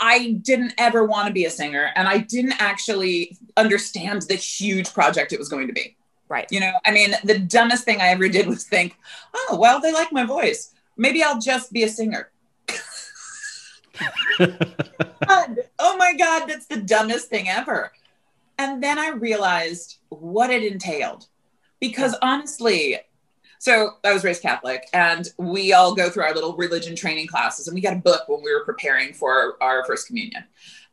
[0.00, 4.92] I didn't ever want to be a singer, and I didn't actually understand the huge
[4.92, 5.96] project it was going to be.
[6.28, 6.48] Right.
[6.50, 8.96] You know, I mean, the dumbest thing I ever did was think,
[9.32, 10.74] oh, well, they like my voice.
[10.96, 12.30] Maybe I'll just be a singer.
[14.40, 17.92] oh my God, that's the dumbest thing ever.
[18.58, 21.28] And then I realized what it entailed.
[21.78, 22.98] Because honestly,
[23.58, 27.68] so I was raised Catholic, and we all go through our little religion training classes,
[27.68, 30.44] and we got a book when we were preparing for our first communion.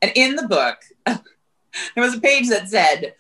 [0.01, 1.24] And in the book, there
[1.95, 3.16] was a page that said,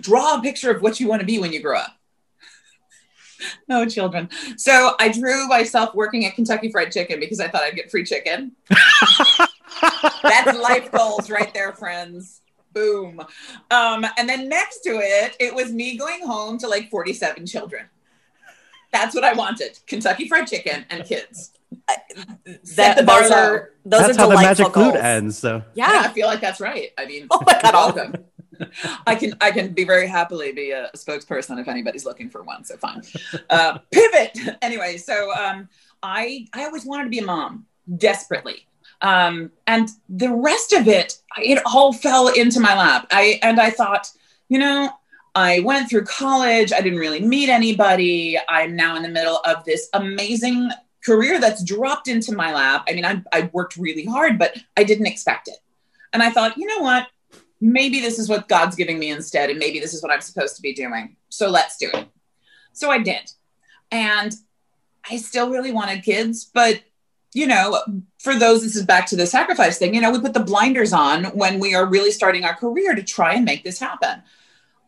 [0.00, 1.96] draw a picture of what you want to be when you grow up.
[3.68, 4.28] no children.
[4.56, 8.04] So I drew myself working at Kentucky Fried Chicken because I thought I'd get free
[8.04, 8.52] chicken.
[10.22, 12.42] That's life goals right there, friends.
[12.72, 13.20] Boom.
[13.70, 17.86] Um, and then next to it, it was me going home to like 47 children.
[18.92, 21.52] That's what I wanted Kentucky Fried Chicken and kids.
[22.76, 24.96] That the bar those are those That's are how the magic flute goals.
[25.04, 25.38] ends.
[25.38, 26.00] So Yeah, Yeah.
[26.00, 26.90] I feel like that's right.
[26.98, 27.72] I mean, Oh my God.
[27.74, 28.14] welcome.
[29.06, 32.64] I can I can be very happily be a spokesperson if anybody's looking for one.
[32.64, 33.02] So fine.
[33.48, 34.96] Uh, pivot anyway.
[34.98, 35.68] So um,
[36.02, 37.66] I I always wanted to be a mom
[37.96, 38.66] desperately,
[39.00, 43.06] um, and the rest of it it all fell into my lap.
[43.10, 44.10] I and I thought,
[44.48, 44.90] you know.
[45.34, 46.72] I went through college.
[46.72, 48.38] I didn't really meet anybody.
[48.48, 50.70] I'm now in the middle of this amazing
[51.04, 52.84] career that's dropped into my lap.
[52.88, 55.58] I mean, I, I worked really hard, but I didn't expect it.
[56.12, 57.08] And I thought, you know what?
[57.60, 60.56] Maybe this is what God's giving me instead, and maybe this is what I'm supposed
[60.56, 61.16] to be doing.
[61.28, 62.08] So let's do it.
[62.72, 63.30] So I did.
[63.90, 64.34] And
[65.08, 66.80] I still really wanted kids, but
[67.32, 67.80] you know,
[68.18, 69.94] for those, this is back to the sacrifice thing.
[69.94, 73.04] You know, we put the blinders on when we are really starting our career to
[73.04, 74.22] try and make this happen.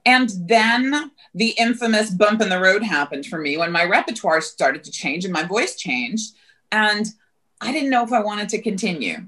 [0.05, 4.83] And then the infamous bump in the road happened for me when my repertoire started
[4.85, 6.35] to change and my voice changed.
[6.71, 7.07] And
[7.61, 9.27] I didn't know if I wanted to continue.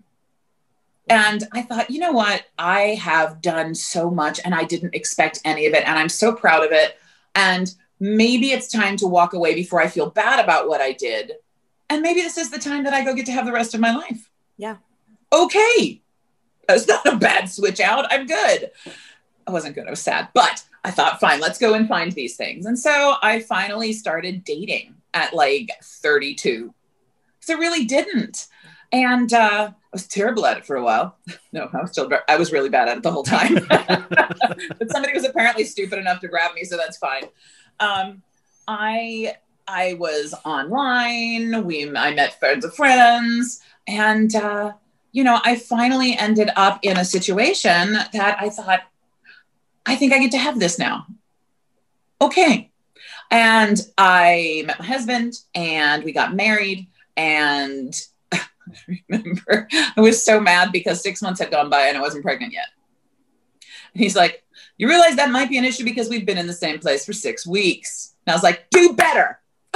[1.08, 2.44] And I thought, you know what?
[2.58, 5.86] I have done so much and I didn't expect any of it.
[5.86, 6.98] And I'm so proud of it.
[7.34, 11.32] And maybe it's time to walk away before I feel bad about what I did.
[11.90, 13.80] And maybe this is the time that I go get to have the rest of
[13.80, 14.30] my life.
[14.56, 14.76] Yeah.
[15.32, 16.00] Okay.
[16.66, 18.06] That's not a bad switch out.
[18.10, 18.70] I'm good.
[19.46, 19.86] I wasn't good.
[19.86, 20.28] I was sad.
[20.34, 22.66] But I thought, fine, let's go and find these things.
[22.66, 26.74] And so I finally started dating at like 32.
[27.38, 28.46] Because I really didn't.
[28.92, 31.16] And uh, I was terrible at it for a while.
[31.52, 33.54] No, I was still, I was really bad at it the whole time.
[33.68, 37.26] but somebody was apparently stupid enough to grab me, so that's fine.
[37.78, 38.24] Um,
[38.66, 39.36] I
[39.68, 41.64] I was online.
[41.64, 44.72] We I met friends of friends, and uh,
[45.12, 48.80] you know, I finally ended up in a situation that I thought,
[49.86, 51.06] I think I get to have this now.
[52.20, 52.70] Okay.
[53.30, 56.86] And I met my husband and we got married.
[57.16, 57.94] And
[58.32, 58.40] I
[59.08, 62.52] remember I was so mad because six months had gone by and I wasn't pregnant
[62.52, 62.68] yet.
[63.92, 64.42] And he's like,
[64.78, 67.12] You realize that might be an issue because we've been in the same place for
[67.12, 68.14] six weeks.
[68.26, 69.40] And I was like, Do better.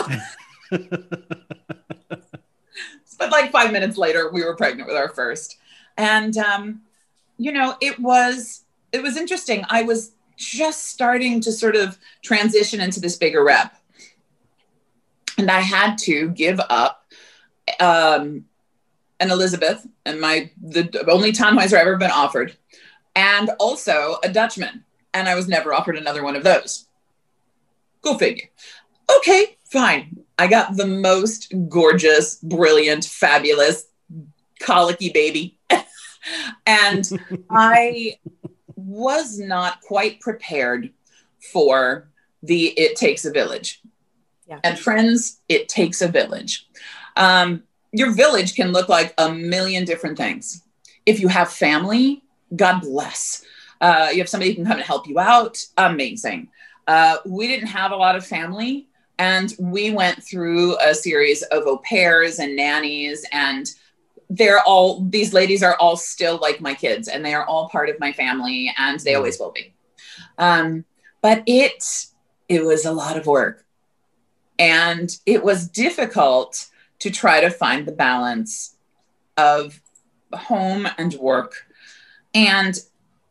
[3.19, 5.59] but like five minutes later, we were pregnant with our first.
[5.97, 6.83] And um,
[7.37, 9.65] you know, it was it was interesting.
[9.69, 13.75] I was just starting to sort of transition into this bigger rep.
[15.37, 17.05] And I had to give up
[17.81, 18.45] um,
[19.21, 22.57] an Elizabeth and my the only Tannhäuser I've ever been offered,
[23.15, 24.85] and also a Dutchman.
[25.15, 26.87] And I was never offered another one of those.
[28.03, 28.49] Go figure.
[29.19, 30.25] Okay, fine.
[30.39, 33.87] I got the most gorgeous, brilliant, fabulous,
[34.61, 35.59] colicky baby.
[36.67, 37.09] and
[37.51, 38.19] I
[38.89, 40.91] was not quite prepared
[41.53, 42.09] for
[42.43, 43.83] the it takes a village.
[44.49, 44.61] Yeah.
[44.65, 46.67] And friends, it takes a village.
[47.17, 50.63] Um, your village can look like a million different things.
[51.05, 52.23] If you have family,
[52.55, 53.45] God bless.
[53.81, 56.49] Uh, you have somebody who can come and help you out, amazing.
[56.87, 61.67] Uh, we didn't have a lot of family, and we went through a series of
[61.67, 63.71] au pairs and nannies, and
[64.31, 67.89] they're all these ladies are all still like my kids, and they are all part
[67.89, 69.73] of my family, and they always will be.
[70.37, 70.85] Um,
[71.23, 71.83] but it
[72.49, 73.65] it was a lot of work,
[74.59, 76.67] and it was difficult
[77.01, 78.77] to try to find the balance
[79.37, 79.81] of
[80.33, 81.67] home and work.
[82.35, 82.79] And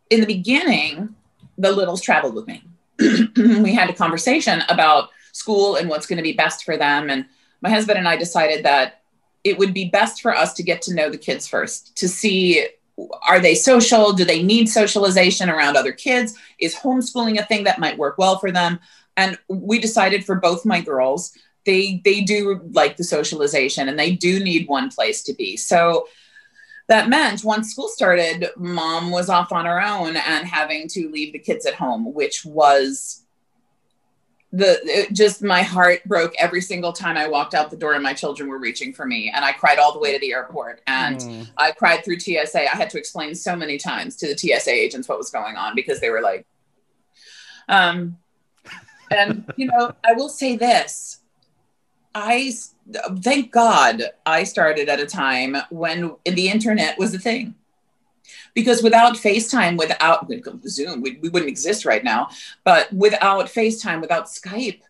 [0.09, 1.15] in the beginning,
[1.57, 2.63] the littles traveled with me.
[2.99, 7.09] we had a conversation about school and what's going to be best for them.
[7.09, 7.25] And
[7.61, 9.01] my husband and I decided that
[9.47, 12.67] it would be best for us to get to know the kids first to see
[13.27, 14.11] are they social?
[14.11, 16.33] Do they need socialization around other kids?
[16.59, 18.79] Is homeschooling a thing that might work well for them?
[19.15, 21.31] And we decided for both my girls,
[21.65, 25.57] they they do like the socialization and they do need one place to be.
[25.57, 26.07] So
[26.87, 31.33] that meant once school started, mom was off on her own and having to leave
[31.33, 33.25] the kids at home, which was
[34.53, 38.03] the it just my heart broke every single time I walked out the door and
[38.03, 40.81] my children were reaching for me and I cried all the way to the airport
[40.87, 41.47] and Mm.
[41.57, 42.71] I cried through TSA.
[42.71, 45.75] I had to explain so many times to the TSA agents what was going on
[45.75, 46.45] because they were like
[47.67, 48.17] um
[49.09, 51.19] and you know, I will say this.
[52.15, 52.51] I
[53.21, 57.53] thank God I started at a time when the internet was a thing.
[58.57, 60.27] Because without FaceTime, without
[60.67, 62.29] Zoom, we, we wouldn't exist right now.
[62.63, 64.81] But without FaceTime, without Skype,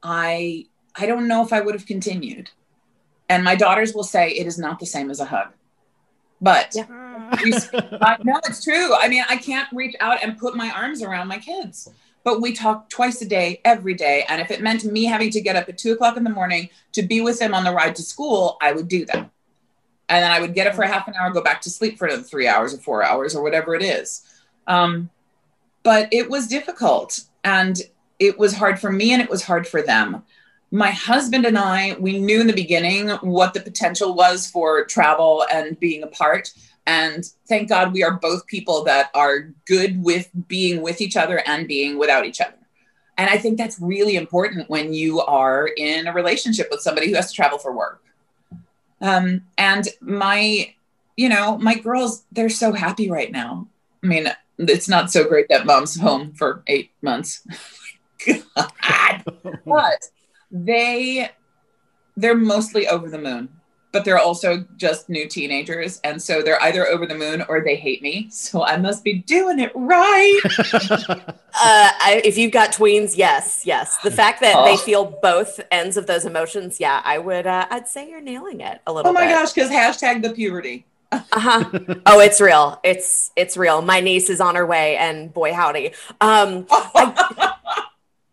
[0.00, 2.50] I I don't know if I would have continued.
[3.28, 5.48] And my daughters will say it is not the same as a hug.
[6.40, 6.84] But Yeah.
[6.86, 7.42] Mm.
[7.42, 8.94] we, I, no, it's true.
[8.94, 11.88] I mean, I can't reach out and put my arms around my kids,
[12.22, 14.24] but we talk twice a day, every day.
[14.28, 16.68] And if it meant me having to get up at two o'clock in the morning
[16.92, 19.30] to be with them on the ride to school, I would do that.
[20.08, 21.98] And then I would get up for a half an hour, go back to sleep
[21.98, 24.22] for another three hours or four hours or whatever it is.
[24.66, 25.10] Um,
[25.82, 27.80] but it was difficult and
[28.18, 30.22] it was hard for me and it was hard for them.
[30.70, 35.44] My husband and I, we knew in the beginning what the potential was for travel
[35.52, 36.52] and being apart.
[36.86, 41.42] And thank God we are both people that are good with being with each other
[41.46, 42.56] and being without each other.
[43.18, 47.14] And I think that's really important when you are in a relationship with somebody who
[47.14, 48.02] has to travel for work.
[49.00, 50.74] Um, and my,
[51.16, 53.68] you know, my girls, they're so happy right now.
[54.02, 54.28] I mean,
[54.58, 57.46] it's not so great that mom's home for eight months.
[58.26, 59.24] God.
[59.66, 60.08] but
[60.50, 61.30] they
[62.16, 63.48] they're mostly over the moon
[63.96, 67.76] but they're also just new teenagers and so they're either over the moon or they
[67.76, 70.40] hate me so i must be doing it right
[71.58, 73.96] Uh, I, if you've got tweens, yes, yes.
[74.02, 74.76] The fact that they Oh.
[74.76, 77.46] feel both ends of those emotions, yeah, I would.
[77.46, 79.08] Uh, I'd say you're nailing it a little.
[79.08, 79.30] oh my bit.
[79.30, 81.64] gosh because hashtag the puberty Uh-huh.
[82.06, 82.78] oh, it's real.
[82.84, 83.80] It's it's real.
[83.80, 85.92] My niece is on her way, and boy howdy.
[86.20, 86.66] Um,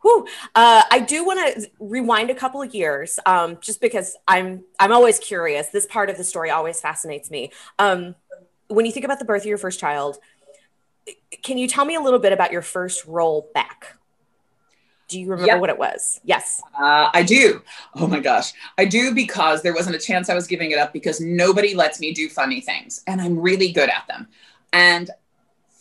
[0.04, 4.64] whew, uh, I do want to rewind a couple of years, um, just because I'm
[4.80, 5.70] I'm always curious.
[5.70, 7.51] This part of the story always fascinates me.
[7.80, 8.14] Um,
[8.68, 10.20] when you think about the birth of your first child,
[11.41, 13.97] can you tell me a little bit about your first role back?
[15.10, 15.62] Do you remember Yep.
[15.62, 16.22] what it was?
[16.24, 16.62] Yes.
[16.80, 17.62] Uh, I do.
[17.95, 18.54] Oh my gosh.
[18.78, 21.99] I do because there wasn't a chance I was giving it up because nobody lets
[21.99, 24.28] me do funny things and I'm really good at them.
[24.72, 25.12] And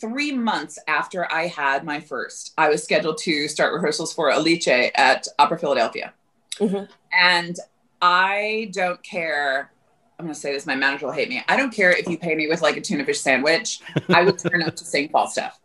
[0.03, 4.67] three months after I had my first, I was scheduled to start rehearsals for Alice
[4.67, 6.13] at Opera Philadelphia.
[6.59, 6.89] Mhm.
[7.13, 7.57] And
[8.01, 9.71] I don't care.
[10.19, 11.41] I'm going to say this, my manager will hate me.
[11.47, 13.79] I don't care if you pay me with like a tuna fish sandwich.
[14.09, 15.57] I would turn up to sing Falstaff.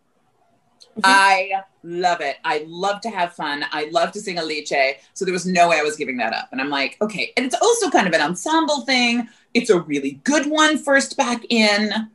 [1.05, 1.51] I
[1.83, 2.37] love it.
[2.45, 3.65] I love to have fun.
[3.73, 4.73] I love to sing Alice.
[5.15, 6.49] So there was no way I was giving that up.
[6.53, 7.33] And I'm like, okay.
[7.37, 9.29] And it's also kind of an ensemble thing.
[9.53, 12.09] It's a really good one first back in.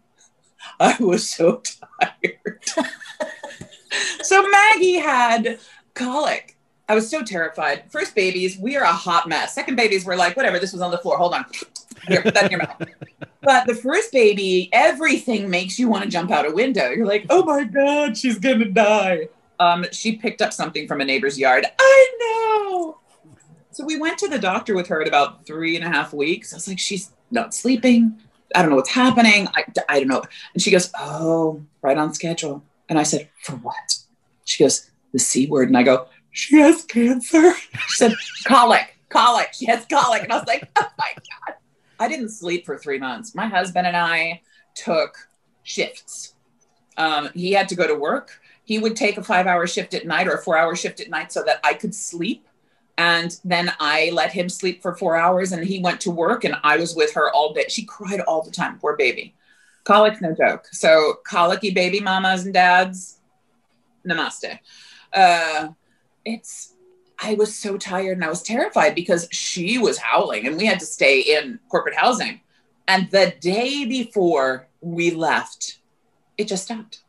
[0.80, 1.62] I was so
[2.02, 2.64] tired.
[4.22, 5.60] so Maggie had
[5.94, 6.58] colic.
[6.90, 7.90] I was so terrified.
[7.92, 9.56] First babies, we are a hot mess.
[9.56, 11.18] Second babies, we're like, whatever, this was on the floor.
[11.18, 11.46] Hold on.
[12.08, 12.84] Here, put that in your mouth.
[13.42, 16.90] But the first baby, everything makes you want to jump out a window.
[16.90, 19.28] You're like, oh my God, she's gonna die.
[19.60, 21.66] Um, she picked up something from a neighbor's yard.
[21.80, 22.98] I know.
[23.72, 26.54] So we went to the doctor with her at about three and a half weeks.
[26.54, 28.18] I was like, she's not sleeping.
[28.56, 29.48] I don't know what's happening.
[29.56, 30.24] I, I don't know.
[30.54, 32.64] And she goes, oh, right on schedule.
[32.90, 33.98] And I said, for what?
[34.46, 35.70] She goes, the C word.
[35.70, 37.54] And I go, she has cancer.
[37.54, 38.14] She said,
[38.46, 39.54] colic, colic.
[39.54, 40.24] She has colic.
[40.24, 41.56] And I was like, oh my God.
[42.00, 43.36] I didn't sleep for three months.
[43.36, 44.42] My husband and I
[44.76, 45.16] took
[45.64, 46.34] shifts.
[46.98, 48.42] Um, he had to go to work.
[48.66, 51.10] He would take a five hour shift at night or a four hour shift at
[51.10, 52.48] night so that I could sleep.
[52.98, 56.56] And then I let him sleep for four hours and he went to work and
[56.64, 57.66] I was with her all day.
[57.68, 59.34] She cried all the time, poor baby.
[59.84, 60.68] Colic's no joke.
[60.72, 63.20] So, colicky baby mamas and dads,
[64.08, 64.60] namaste.
[65.12, 65.70] Uh,
[66.24, 66.74] it's,
[67.20, 70.80] I was so tired and I was terrified because she was howling and we had
[70.80, 72.42] to stay in corporate housing.
[72.88, 75.80] And the day before we left,
[76.38, 77.00] it just stopped.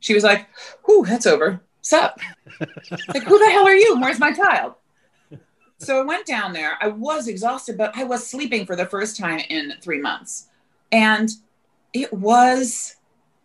[0.00, 0.48] She was like,
[0.84, 1.60] Whew, that's over.
[1.80, 2.18] Sup?
[2.60, 3.98] like, who the hell are you?
[4.00, 4.74] Where's my child?
[5.84, 6.76] So I went down there.
[6.80, 10.48] I was exhausted, but I was sleeping for the first time in three months.
[10.90, 11.30] And
[11.92, 12.96] it was,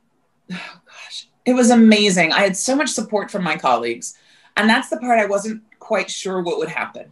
[0.51, 2.31] oh gosh, it was amazing.
[2.31, 4.17] I had so much support from my colleagues.
[4.57, 7.11] And that's the part I wasn't quite sure what would happen.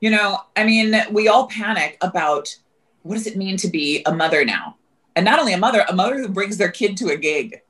[0.00, 2.54] You know, I mean, we all panic about
[3.02, 4.76] what does it mean to be a mother now?
[5.16, 7.62] And not only a mother, a mother who brings their kid to a gig.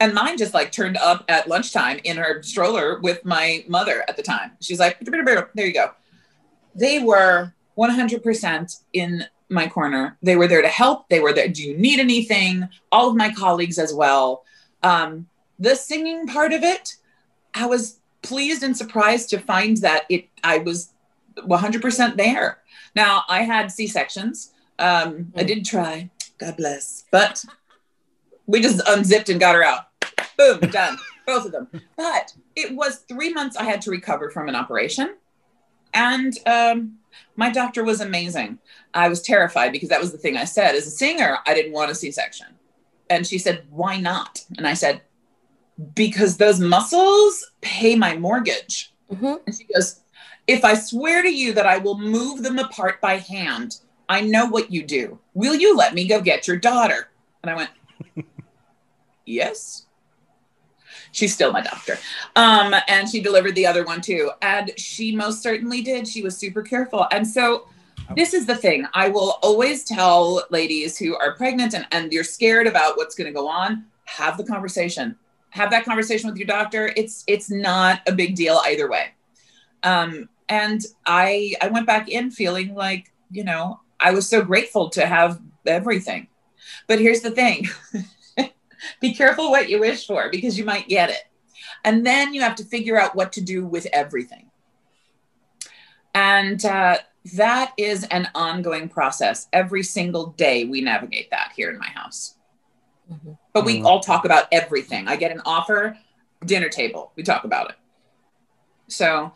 [0.00, 4.16] And mine just like turned up at lunchtime in her stroller with my mother at
[4.16, 4.52] the time.
[4.60, 5.92] She's like, there you go.
[6.74, 10.16] They were 100% in my corner.
[10.22, 11.08] They were there to help.
[11.08, 11.48] They were there.
[11.48, 12.68] Do you need anything?
[12.90, 14.44] All of my colleagues as well.
[14.82, 15.28] Um,
[15.58, 16.96] the singing part of it,
[17.54, 20.92] I was pleased and surprised to find that it I was
[21.36, 22.58] 100% there.
[22.94, 24.52] Now I had C sections.
[24.78, 26.10] Um, I did try.
[26.38, 27.44] God bless, but
[28.46, 29.89] we just unzipped and got her out.
[30.40, 30.98] Boom, done.
[31.26, 31.68] Both of them.
[31.96, 35.16] But it was three months I had to recover from an operation,
[35.94, 36.96] and um,
[37.36, 38.58] my doctor was amazing.
[38.94, 40.74] I was terrified because that was the thing I said.
[40.74, 42.46] As a singer, I didn't want a C section,
[43.10, 45.02] and she said, "Why not?" And I said,
[45.94, 48.92] because those muscles pay my mortgage.
[49.10, 49.40] Mhm.
[49.46, 50.00] And she goes,
[50.46, 54.46] If I swear to you that I will move them apart by hand, I know
[54.46, 55.18] what you do.
[55.34, 57.08] Will you let me go get your daughter?
[57.42, 57.70] And I went,
[59.26, 59.86] Yes.
[61.12, 61.98] She's still my doctor.
[62.36, 64.30] Um, and she delivered the other one too.
[64.42, 66.06] And she most certainly did.
[66.06, 67.06] She was super careful.
[67.10, 67.66] And so
[68.16, 68.86] this is the thing.
[68.94, 73.26] I will always tell ladies who are pregnant and, and you're scared about what's going
[73.26, 75.16] to go on, have the conversation.
[75.50, 76.92] Have that conversation with your doctor.
[76.96, 79.08] It's it's not a big deal either way.
[79.82, 84.90] Um, and I I went back in feeling like, you know, I was so grateful
[84.90, 86.28] to have everything.
[86.86, 87.68] But here's the thing.
[89.00, 91.22] be careful what you wish for because you might get it.
[91.84, 94.50] And then you have to figure out what to do with everything.
[96.14, 96.98] And uh,
[97.34, 99.48] that is an ongoing process.
[99.52, 102.34] Every single day we navigate that here in my house.
[103.10, 103.32] Mm-hmm.
[103.52, 103.86] But we mm-hmm.
[103.86, 105.08] all talk about everything.
[105.08, 105.96] I get an offer,
[106.44, 107.76] dinner table, we talk about it.
[108.88, 109.32] So,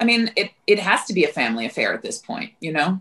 [0.00, 3.00] I mean, it, it has to be a family affair at this point, you know?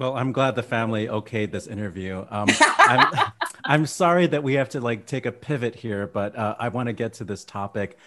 [0.00, 2.24] Well, I'm glad the family okayed this interview.
[2.30, 3.32] Um, I'm,
[3.64, 6.86] I'm sorry that we have to like take a pivot here, but uh, I want
[6.86, 7.98] to get to this topic.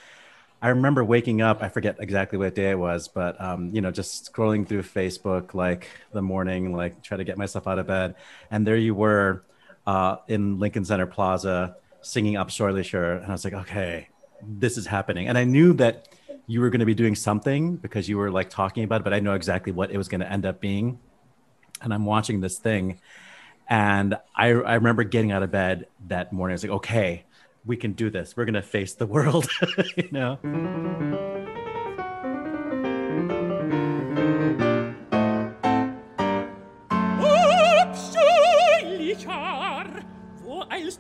[0.59, 1.61] I remember waking up.
[1.61, 5.53] I forget exactly what day it was, but um, you know, just scrolling through Facebook
[5.53, 8.15] like the morning, like try to get myself out of bed,
[8.49, 9.43] and there you were
[9.85, 14.07] uh, in Lincoln Center Plaza singing Abscheulicher, and I was like, okay,
[14.41, 16.07] this is happening, and I knew that
[16.47, 19.13] you were going to be doing something because you were like talking about it, but
[19.13, 20.97] I know exactly what it was going to end up being,
[21.84, 22.99] and I'm watching this thing,
[23.69, 26.53] and I, I remember getting out of bed that morning.
[26.53, 27.25] I was like, okay,
[27.65, 28.36] we can do this.
[28.36, 29.47] We're going to face the world,
[29.95, 30.39] you know?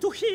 [0.03, 0.27] Du hin?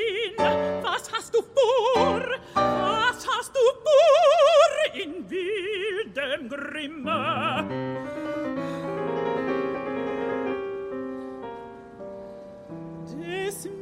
[0.83, 2.23] Was hast du vor?
[2.55, 7.59] Was hast du vor in wildem Grimme?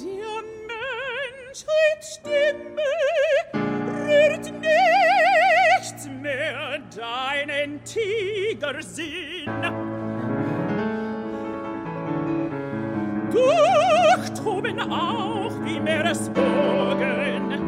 [0.00, 0.42] Der
[0.72, 2.92] Menschheit Stimme
[4.08, 9.50] rührt nichts mehr deinen Tigersinn.
[13.30, 17.60] Durchtoben auch wie Meeresbogen,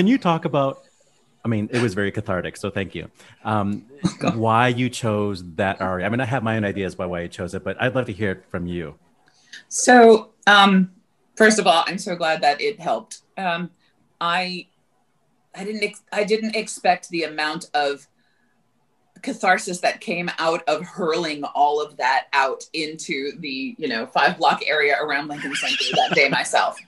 [0.00, 0.86] can you talk about?
[1.44, 3.10] I mean, it was very cathartic, so thank you.
[3.44, 3.84] Um,
[4.32, 6.06] why you chose that aria?
[6.06, 8.06] I mean, I have my own ideas by why you chose it, but I'd love
[8.06, 8.94] to hear it from you.
[9.68, 10.92] So, um,
[11.36, 13.18] first of all, I'm so glad that it helped.
[13.36, 13.72] Um,
[14.22, 14.68] I,
[15.54, 18.08] I didn't, ex- I didn't expect the amount of
[19.20, 24.38] catharsis that came out of hurling all of that out into the you know five
[24.38, 26.78] block area around Lincoln Center that day myself.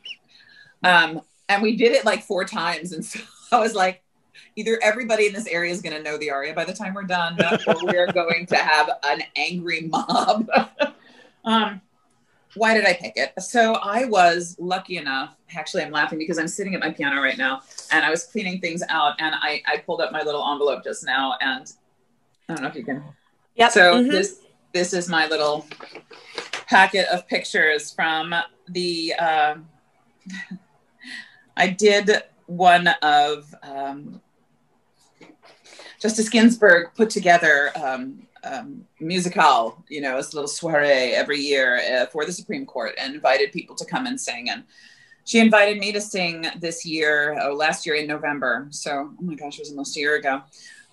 [0.83, 2.93] Um, and we did it like four times.
[2.93, 3.21] And so
[3.53, 4.03] i was like
[4.57, 7.03] either everybody in this area is going to know the aria by the time we're
[7.03, 10.49] done or we're going to have an angry mob.
[11.45, 11.81] Um,
[12.55, 13.33] why did i pick it?
[13.43, 17.37] So i was lucky enough actually i'm laughing because i'm sitting at my piano right
[17.37, 20.85] now and i was cleaning things out and i, I pulled up my little envelope
[20.85, 21.73] just now and
[22.49, 23.03] i don't know if you can
[23.57, 24.11] yeah so mm-hmm.
[24.11, 24.41] this
[24.73, 25.67] this is my little
[26.67, 28.35] packet of pictures from
[28.69, 29.57] the uh,
[31.57, 32.11] I did
[32.47, 34.21] one of um,
[36.01, 41.81] Justice Ginsburg put together um, um, musical, you know, as a little soiree every year
[41.95, 44.51] uh, for the Supreme Court and invited people to come and sing.
[44.51, 44.65] And
[45.25, 48.67] she invited me to sing this year, oh, last year in November.
[48.71, 50.43] So, oh my gosh, it was almost a year ago.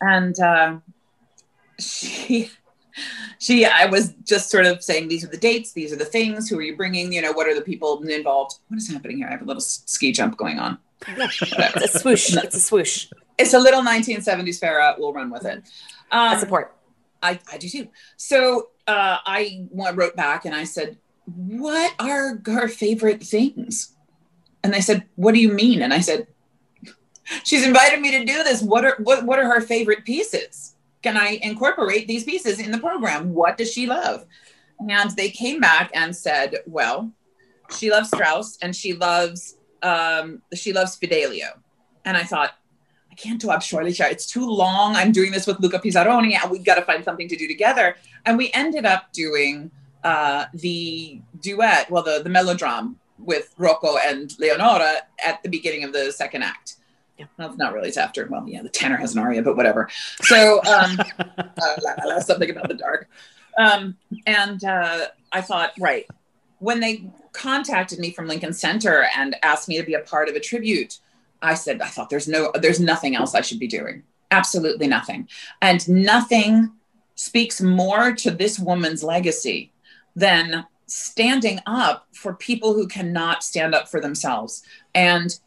[0.02, 0.78] And uh,
[1.80, 2.52] she
[3.40, 6.50] she i was just sort of saying these are the dates these are the things
[6.50, 8.60] who are you bringing you know what are the people involved?
[8.68, 9.28] What is happening here?
[9.28, 10.78] I have a little ski jump going on.
[11.08, 13.08] It's a swoosh it's a swoosh.
[13.38, 15.00] It's a little 1970s Farrah.
[15.00, 15.58] we'll run with it.
[16.12, 16.76] Um, I support.
[17.24, 17.88] I, I do too.
[18.18, 23.96] So uh, i wrote back and i said what are her favorite things?
[24.64, 25.82] And they said what do you mean?
[25.82, 26.28] And i said
[27.44, 28.62] she's invited me to do this.
[28.62, 32.78] What are what, what are her favorite pieces can I incorporate these pieces in the
[32.78, 33.34] program?
[33.34, 34.26] What does she love?
[34.90, 37.12] And they came back and said, well,
[37.78, 41.48] she loves Strauss and she loves um, she loves Fidelio.
[42.06, 42.52] And I thought,
[43.12, 44.10] I can't do Abscheulicher.
[44.12, 44.96] It's too long.
[44.96, 46.38] I'm doing this with Luca Pisaroni.
[46.42, 47.96] And we got to find something to do together.
[48.26, 49.72] And we ended up doing
[50.04, 55.94] uh, the duet, well, the, the melodram with Rocco and Leonora at the beginning of
[55.94, 56.76] the second act.
[57.20, 57.26] Yeah.
[57.38, 57.90] It's not really.
[57.90, 58.26] It's after.
[58.28, 59.90] Well, yeah, the tenor has an aria, but whatever.
[60.22, 63.10] So, um, uh, la, la, la, something about the dark.
[63.58, 66.08] Um, and uh, I thought, right,
[66.60, 70.36] when they contacted me from Lincoln Center and asked me to be a part of
[70.36, 71.00] a tribute,
[71.42, 74.04] I said, I thought there's no, there's nothing else I should be doing.
[74.32, 75.28] Absolutely nothing.
[75.62, 76.72] And nothing
[77.16, 79.74] speaks more to this woman's legacy
[80.16, 84.64] than standing up for people who cannot stand up for themselves
[84.96, 85.38] and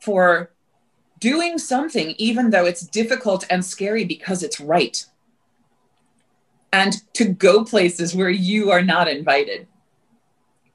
[0.00, 0.52] for
[1.26, 5.04] doing something, even though it's difficult and scary because it's right.
[6.72, 9.66] And to go places where you are not invited,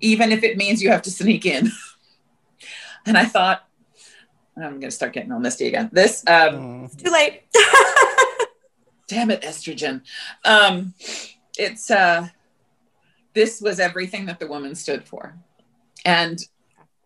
[0.01, 1.71] even if it means you have to sneak in.
[3.05, 3.65] and I thought,
[4.57, 5.89] I'm going to start getting all misty again.
[5.93, 7.43] This, um, It's too late.
[9.07, 10.01] damn it, estrogen.
[10.43, 10.93] Um,
[11.57, 12.27] it's, uh,
[13.33, 15.33] this was everything that the woman stood for.
[16.03, 16.45] And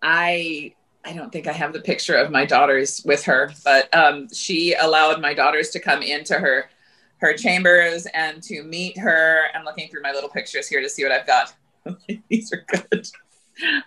[0.02, 0.74] I,
[1.06, 4.74] I don't think I have the picture of my daughters with her, but um, she
[4.74, 6.70] allowed my daughters to come into her
[7.18, 9.44] her chambers and to meet her.
[9.54, 11.54] I'm looking through my little pictures here to see what I've got.
[12.30, 13.08] These are good.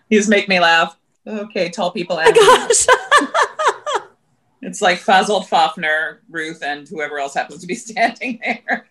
[0.09, 0.97] These make me laugh.
[1.27, 2.19] Okay, tall people.
[2.19, 2.87] And Gosh.
[4.63, 8.87] it's like Fasolt Fafner, Ruth, and whoever else happens to be standing there.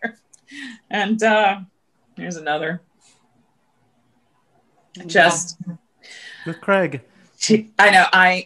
[0.90, 1.62] and uh,
[2.16, 2.82] here's another.
[5.06, 5.58] Just
[6.46, 7.02] With Craig.
[7.48, 8.46] She, I know I.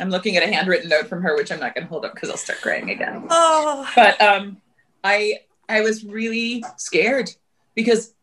[0.00, 2.14] I'm looking at a handwritten note from her, which I'm not going to hold up
[2.14, 3.26] because I'll start crying again.
[3.30, 3.88] oh.
[3.96, 4.58] But um,
[5.02, 7.30] I I was really scared
[7.74, 8.14] because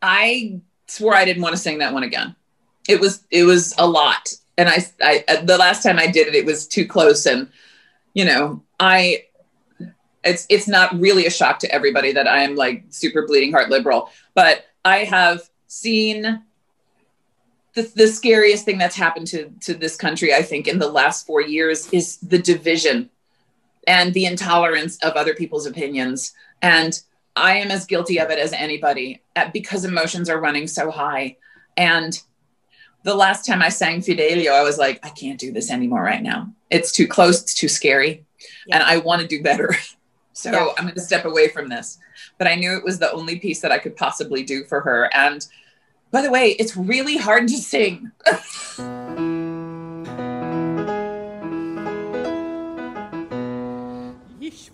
[0.00, 2.34] I swore I didn't want to sing that one again.
[2.88, 6.34] It was it was a lot, and I I the last time I did it,
[6.34, 7.48] it was too close, and
[8.14, 9.24] you know I.
[10.24, 13.70] It's it's not really a shock to everybody that I am like super bleeding heart
[13.70, 16.44] liberal, but I have seen
[17.74, 21.26] the, the scariest thing that's happened to to this country, I think, in the last
[21.26, 23.08] four years is the division
[23.86, 26.32] and the intolerance of other people's opinions.
[26.60, 27.00] And
[27.34, 31.36] I am as guilty of it as anybody uh, because emotions are running so high.
[31.76, 32.20] And
[33.04, 36.22] the last time I sang Fidelio, I was like, I can't do this anymore right
[36.22, 36.52] now.
[36.70, 38.24] It's too close, it's too scary,
[38.66, 38.76] Yeah.
[38.76, 39.74] and I want to do better.
[40.34, 40.68] So Yeah.
[40.78, 41.98] I'm going to step away from this.
[42.38, 45.10] But I knew it was the only piece that I could possibly do for her.
[45.14, 45.46] And
[46.12, 48.12] by the way, it's really hard to sing.
[54.38, 54.70] Ich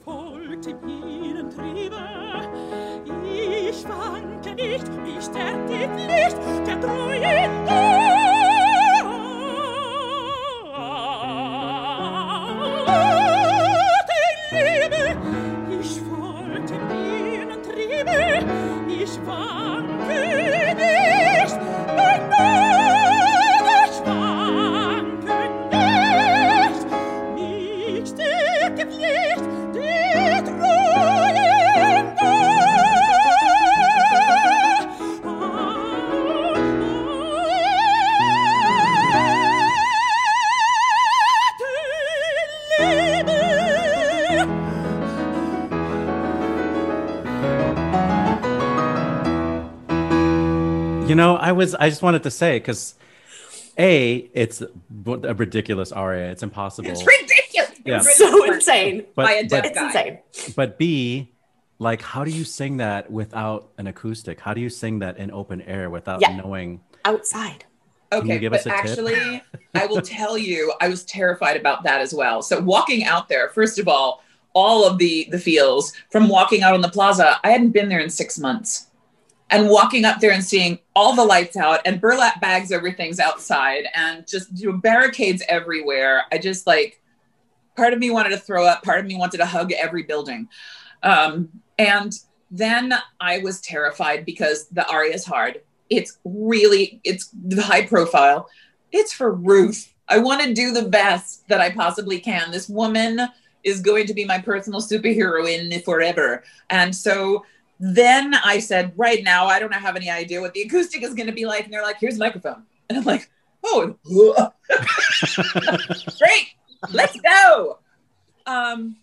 [1.25, 1.97] ihren Triebe,
[3.71, 3.87] ich
[4.55, 4.89] nicht,
[5.69, 7.98] die Pflicht der
[51.09, 52.95] You know, I was I just wanted to say because
[53.79, 56.31] a it's a ridiculous aria.
[56.31, 56.91] It's impossible.
[56.91, 57.73] It's ridiculous.
[57.85, 57.97] Yeah.
[57.99, 59.07] It's So insane.
[59.15, 59.87] But- by a deaf but- It's guy.
[59.87, 60.19] insane.
[60.57, 61.31] But B,
[61.79, 64.41] like, how do you sing that without an acoustic?
[64.41, 66.37] How do you sing that in open air without Yeah.
[66.37, 66.81] knowing?
[67.05, 67.65] Outside.
[68.13, 68.79] Okay, but us a tip?
[68.79, 69.43] actually,
[69.75, 72.41] I will tell you, I was terrified about that as well.
[72.43, 74.23] So walking out there, first of all,
[74.55, 78.01] all of the the feels from walking out on the plaza, I hadn't been there
[78.01, 78.88] in six months.
[79.51, 83.85] And walking up there and seeing all the lights out and burlap bags, everything's outside,
[83.95, 86.25] and just you know, barricades everywhere.
[86.31, 87.01] I just like,
[87.75, 90.49] part of me wanted to throw up, part of me wanted to hug every building.
[91.03, 92.13] Um, and
[92.51, 95.63] then I was terrified because the aria is hard.
[95.89, 98.51] It's really, it's high profile.
[98.93, 99.93] It's for Ruth.
[100.09, 102.51] I want to do the best that I possibly can.
[102.51, 103.21] This woman
[103.65, 106.43] is going to be my personal superhero in forever.
[106.71, 107.45] And so
[107.81, 111.29] then I said, right now, I don't have any idea what the acoustic is going
[111.29, 111.65] to be like.
[111.65, 112.65] And they're like, here's a microphone.
[112.89, 113.31] And I'm like,
[113.65, 113.95] oh,
[116.19, 116.49] great,
[116.91, 117.79] let's go.
[118.47, 118.97] Um,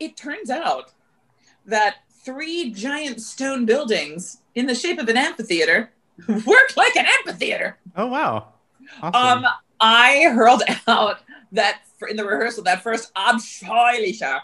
[0.00, 0.92] it turns out
[1.66, 5.90] that three giant stone buildings in the shape of an amphitheater
[6.28, 7.78] work like an amphitheater.
[7.96, 8.52] Oh wow!
[9.02, 9.44] Awesome.
[9.44, 11.20] Um, I hurled out
[11.52, 14.40] that for, in the rehearsal that first abscheulicher.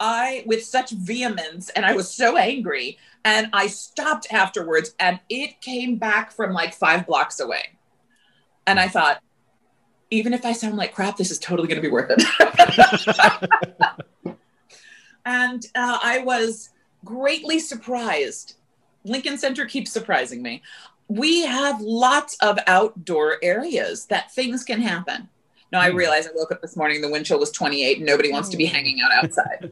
[0.00, 5.60] I with such vehemence, and I was so angry, and I stopped afterwards, and it
[5.60, 7.78] came back from like five blocks away,
[8.66, 9.20] and I thought,
[10.10, 12.22] even if I sound like crap, this is totally going to be worth it.
[15.24, 16.70] and uh, I was
[17.04, 18.54] greatly surprised.
[19.04, 20.62] Lincoln Center keeps surprising me.
[21.08, 25.28] We have lots of outdoor areas that things can happen.
[25.72, 25.96] Now, I Hmm.
[25.96, 28.56] realize I woke up this morning, the wind chill was 28, and nobody wants to
[28.56, 29.70] be hanging out outside.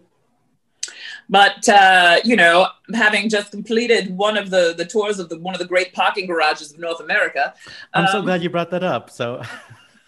[1.28, 5.54] But uh, you know, having just completed one of the the tours of the one
[5.54, 7.54] of the great parking garages of North America,
[7.94, 9.10] I'm so um, glad you brought that up.
[9.10, 9.42] So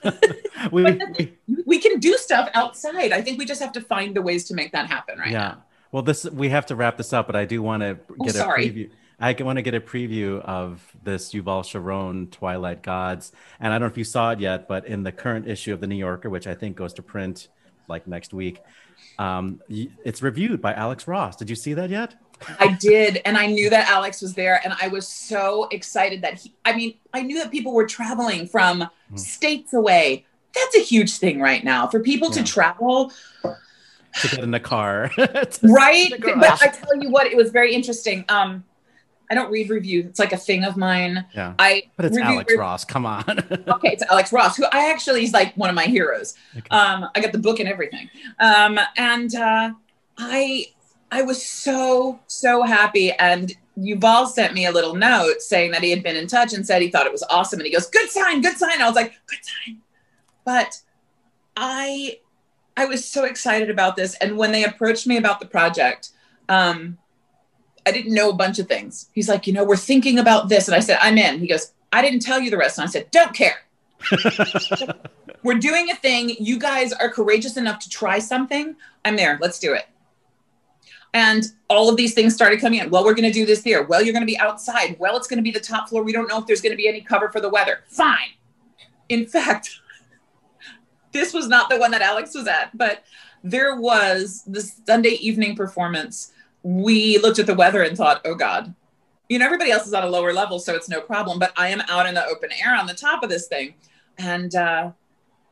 [0.72, 3.12] we, we we can do stuff outside.
[3.12, 5.30] I think we just have to find the ways to make that happen, right?
[5.30, 5.56] yeah.
[5.92, 8.38] Well, this we have to wrap this up, but I do want to get a
[8.38, 8.70] Oh, sorry.
[8.70, 8.90] preview.
[9.22, 13.88] I want to get a preview of this Yuval Sharon Twilight Gods, and I don't
[13.88, 16.30] know if you saw it yet, but in the current issue of the New Yorker,
[16.30, 17.48] which I think goes to print
[17.86, 18.60] like next week,
[19.18, 21.36] um, it's reviewed by Alex Ross.
[21.36, 22.14] Did you see that yet?
[22.58, 26.38] I did, and I knew that Alex was there, and I was so excited that
[26.40, 26.54] he.
[26.64, 29.16] I mean, I knew that people were traveling from Hmm.
[29.16, 30.24] states away.
[30.54, 32.42] That's a huge thing right now for people Yeah.
[32.42, 35.10] to travel, To get in the car,
[35.62, 36.10] right?
[36.18, 38.24] But I tell you what, it was very interesting.
[38.28, 38.64] Um,
[39.30, 41.24] I don't read reviews; it's like a thing of mine.
[41.34, 42.84] Yeah, I but it's review- Alex Ross.
[42.84, 43.24] Come on.
[43.68, 46.34] okay, it's Alex Ross, who I actually is like one of my heroes.
[46.56, 46.66] Okay.
[46.70, 48.10] Um, I got the book and everything.
[48.40, 49.72] Um, and uh,
[50.18, 50.66] I
[51.10, 53.12] I was so, so happy.
[53.12, 56.66] And Yuval sent me a little note saying that he had been in touch and
[56.66, 57.58] said he thought it was awesome.
[57.60, 58.80] And he goes, Good sign, good sign.
[58.80, 59.78] I was like, Good sign.
[60.44, 60.80] But
[61.56, 62.18] I
[62.76, 64.14] I was so excited about this.
[64.16, 66.10] And when they approached me about the project,
[66.48, 66.98] um,
[67.86, 69.08] I didn't know a bunch of things.
[69.14, 70.68] He's like, you know, we're thinking about this.
[70.68, 71.38] And I said, I'm in.
[71.40, 72.78] He goes, I didn't tell you the rest.
[72.78, 73.56] And I said, don't care.
[75.42, 76.36] we're doing a thing.
[76.38, 78.76] You guys are courageous enough to try something.
[79.04, 79.38] I'm there.
[79.40, 79.86] Let's do it.
[81.12, 82.90] And all of these things started coming in.
[82.90, 83.82] Well, we're going to do this there.
[83.82, 84.96] Well, you're going to be outside.
[84.98, 86.04] Well, it's going to be the top floor.
[86.04, 87.80] We don't know if there's going to be any cover for the weather.
[87.88, 88.30] Fine.
[89.08, 89.70] In fact,
[91.12, 93.02] this was not the one that Alex was at, but
[93.42, 96.32] there was the Sunday evening performance.
[96.62, 98.74] We looked at the weather and thought, oh God,
[99.28, 101.38] you know, everybody else is on a lower level, so it's no problem.
[101.38, 103.74] But I am out in the open air on the top of this thing.
[104.18, 104.90] And uh,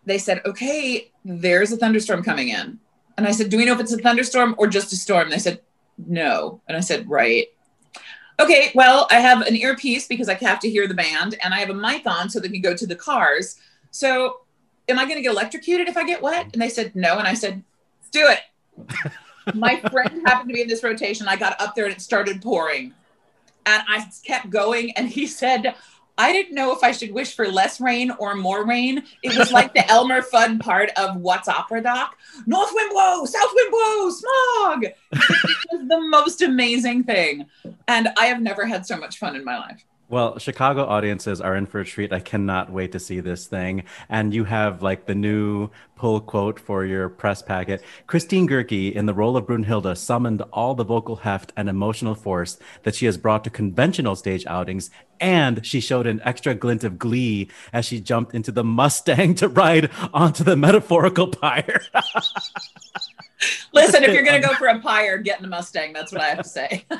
[0.04, 2.78] they said, okay, there's a thunderstorm coming in.
[3.16, 5.30] And I said, do we know if it's a thunderstorm or just a storm?
[5.30, 5.60] They said,
[5.96, 6.60] no.
[6.68, 7.46] And I said, right.
[8.40, 11.58] Okay, well, I have an earpiece because I have to hear the band, and I
[11.58, 13.56] have a mic on so they can go to the cars.
[13.90, 14.42] So,
[14.88, 16.48] am I going to get electrocuted if I get wet?
[16.52, 17.18] And they said, no.
[17.18, 17.64] And I said,
[18.12, 19.12] do it.
[19.54, 21.28] My friend happened to be in this rotation.
[21.28, 22.94] I got up there and it started pouring.
[23.66, 25.74] And I kept going, and he said,
[26.16, 29.04] I didn't know if I should wish for less rain or more rain.
[29.22, 32.16] It was like the Elmer Fudd part of What's Opera Doc.
[32.46, 34.84] North wind blow, south wind blow, smog.
[34.84, 37.46] It was the most amazing thing.
[37.86, 39.84] And I have never had so much fun in my life.
[40.10, 42.14] Well, Chicago audiences are in for a treat.
[42.14, 43.84] I cannot wait to see this thing.
[44.08, 47.82] And you have like the new pull quote for your press packet.
[48.06, 52.58] Christine Goerke, in the role of Brunhilde, summoned all the vocal heft and emotional force
[52.84, 54.88] that she has brought to conventional stage outings.
[55.20, 59.48] And she showed an extra glint of glee as she jumped into the Mustang to
[59.48, 61.82] ride onto the metaphorical pyre.
[63.74, 65.92] Listen, if you're going to go for a pyre, get in a Mustang.
[65.92, 66.86] That's what I have to say.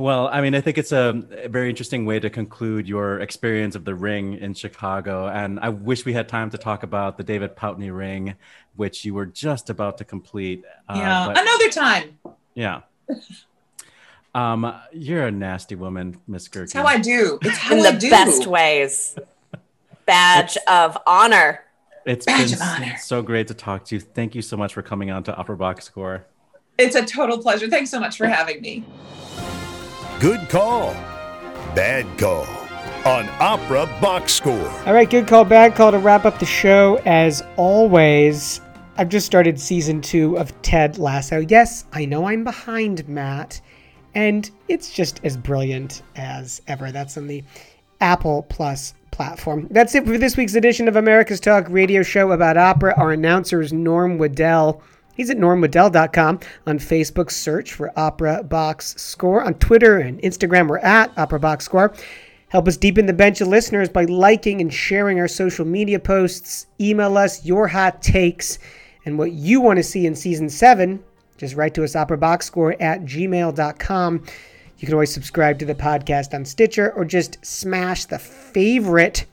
[0.00, 1.12] Well, I mean, I think it's a
[1.50, 5.28] very interesting way to conclude your experience of the ring in Chicago.
[5.28, 8.34] And I wish we had time to talk about the David Pountney ring,
[8.76, 10.64] which you were just about to complete.
[10.88, 12.18] Uh, yeah, but- another time.
[12.54, 12.80] yeah.
[14.32, 16.62] Um, you're a nasty woman, Miss Goerke.
[16.62, 17.40] It's how I do.
[17.42, 18.10] It's how in I the do.
[18.10, 19.16] best ways.
[20.06, 21.64] Badge of honor.
[22.06, 22.96] It's Badge been of honor.
[22.98, 24.00] so great to talk to you.
[24.00, 26.26] Thank you so much for coming on to Opera Box Score.
[26.78, 27.68] It's a total pleasure.
[27.68, 28.84] Thanks so much for having me.
[30.20, 30.92] Good call.
[31.74, 32.44] Bad call
[33.06, 34.68] on Opera Box Score.
[34.84, 37.00] All right, good call, bad call to wrap up the show.
[37.06, 38.60] As always,
[38.98, 41.38] I've just started season two of Ted Lasso.
[41.38, 43.62] Yes, I know I'm behind, Matt,
[44.14, 46.92] and it's just as brilliant as ever.
[46.92, 47.42] That's on the
[48.02, 49.68] Apple Plus platform.
[49.70, 52.92] That's it for this week's edition of America's Talk radio show about opera.
[52.98, 54.82] Our announcer is Norm Waddell.
[55.20, 56.40] He's at normwaddell.com.
[56.66, 59.44] On Facebook, search for Opera Box Score.
[59.44, 61.92] On Twitter and Instagram, we're at Opera Box Score.
[62.48, 66.68] Help us deepen the bench of listeners by liking and sharing our social media posts.
[66.80, 68.60] Email us your hot takes
[69.04, 71.04] and what you want to see in season seven.
[71.36, 74.24] Just write to us, operaboxscore at gmail.com.
[74.78, 79.26] You can always subscribe to the podcast on Stitcher or just smash the favorite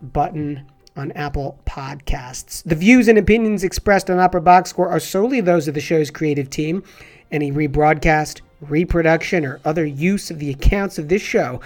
[0.00, 0.64] button
[0.96, 2.62] on Apple Podcasts.
[2.64, 6.10] The views and opinions expressed on Opera Box Score are solely those of the show's
[6.10, 6.84] creative team.
[7.30, 11.60] Any rebroadcast, reproduction, or other use of the accounts of this show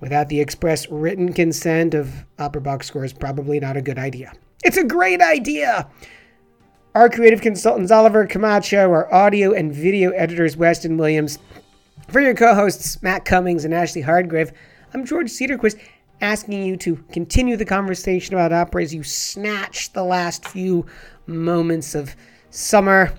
[0.00, 4.32] without the express written consent of Opera Box Score is probably not a good idea.
[4.62, 5.88] It's a great idea!
[6.94, 11.38] Our creative consultants, Oliver Camacho, our audio and video editors, Weston Williams.
[12.08, 14.52] For your co hosts, Matt Cummings and Ashley Hardgrave,
[14.92, 15.76] I'm George Cederquist,
[16.24, 20.86] asking you to continue the conversation about opera as you snatch the last few
[21.26, 22.16] moments of
[22.48, 23.12] summer.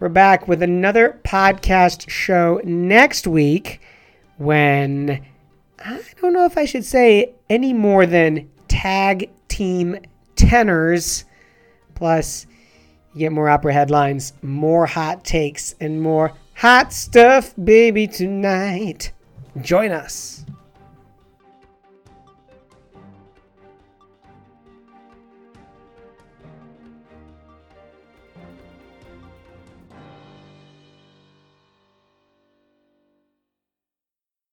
[0.00, 3.82] We're back with another podcast show next week
[4.38, 5.24] when
[5.78, 9.98] I don't know if I should say any more than tag team
[10.34, 11.26] tenors.
[11.94, 12.46] Plus,
[13.12, 19.12] you get more opera headlines, more hot takes, and more hot stuff, baby, tonight.
[19.60, 20.46] Join us.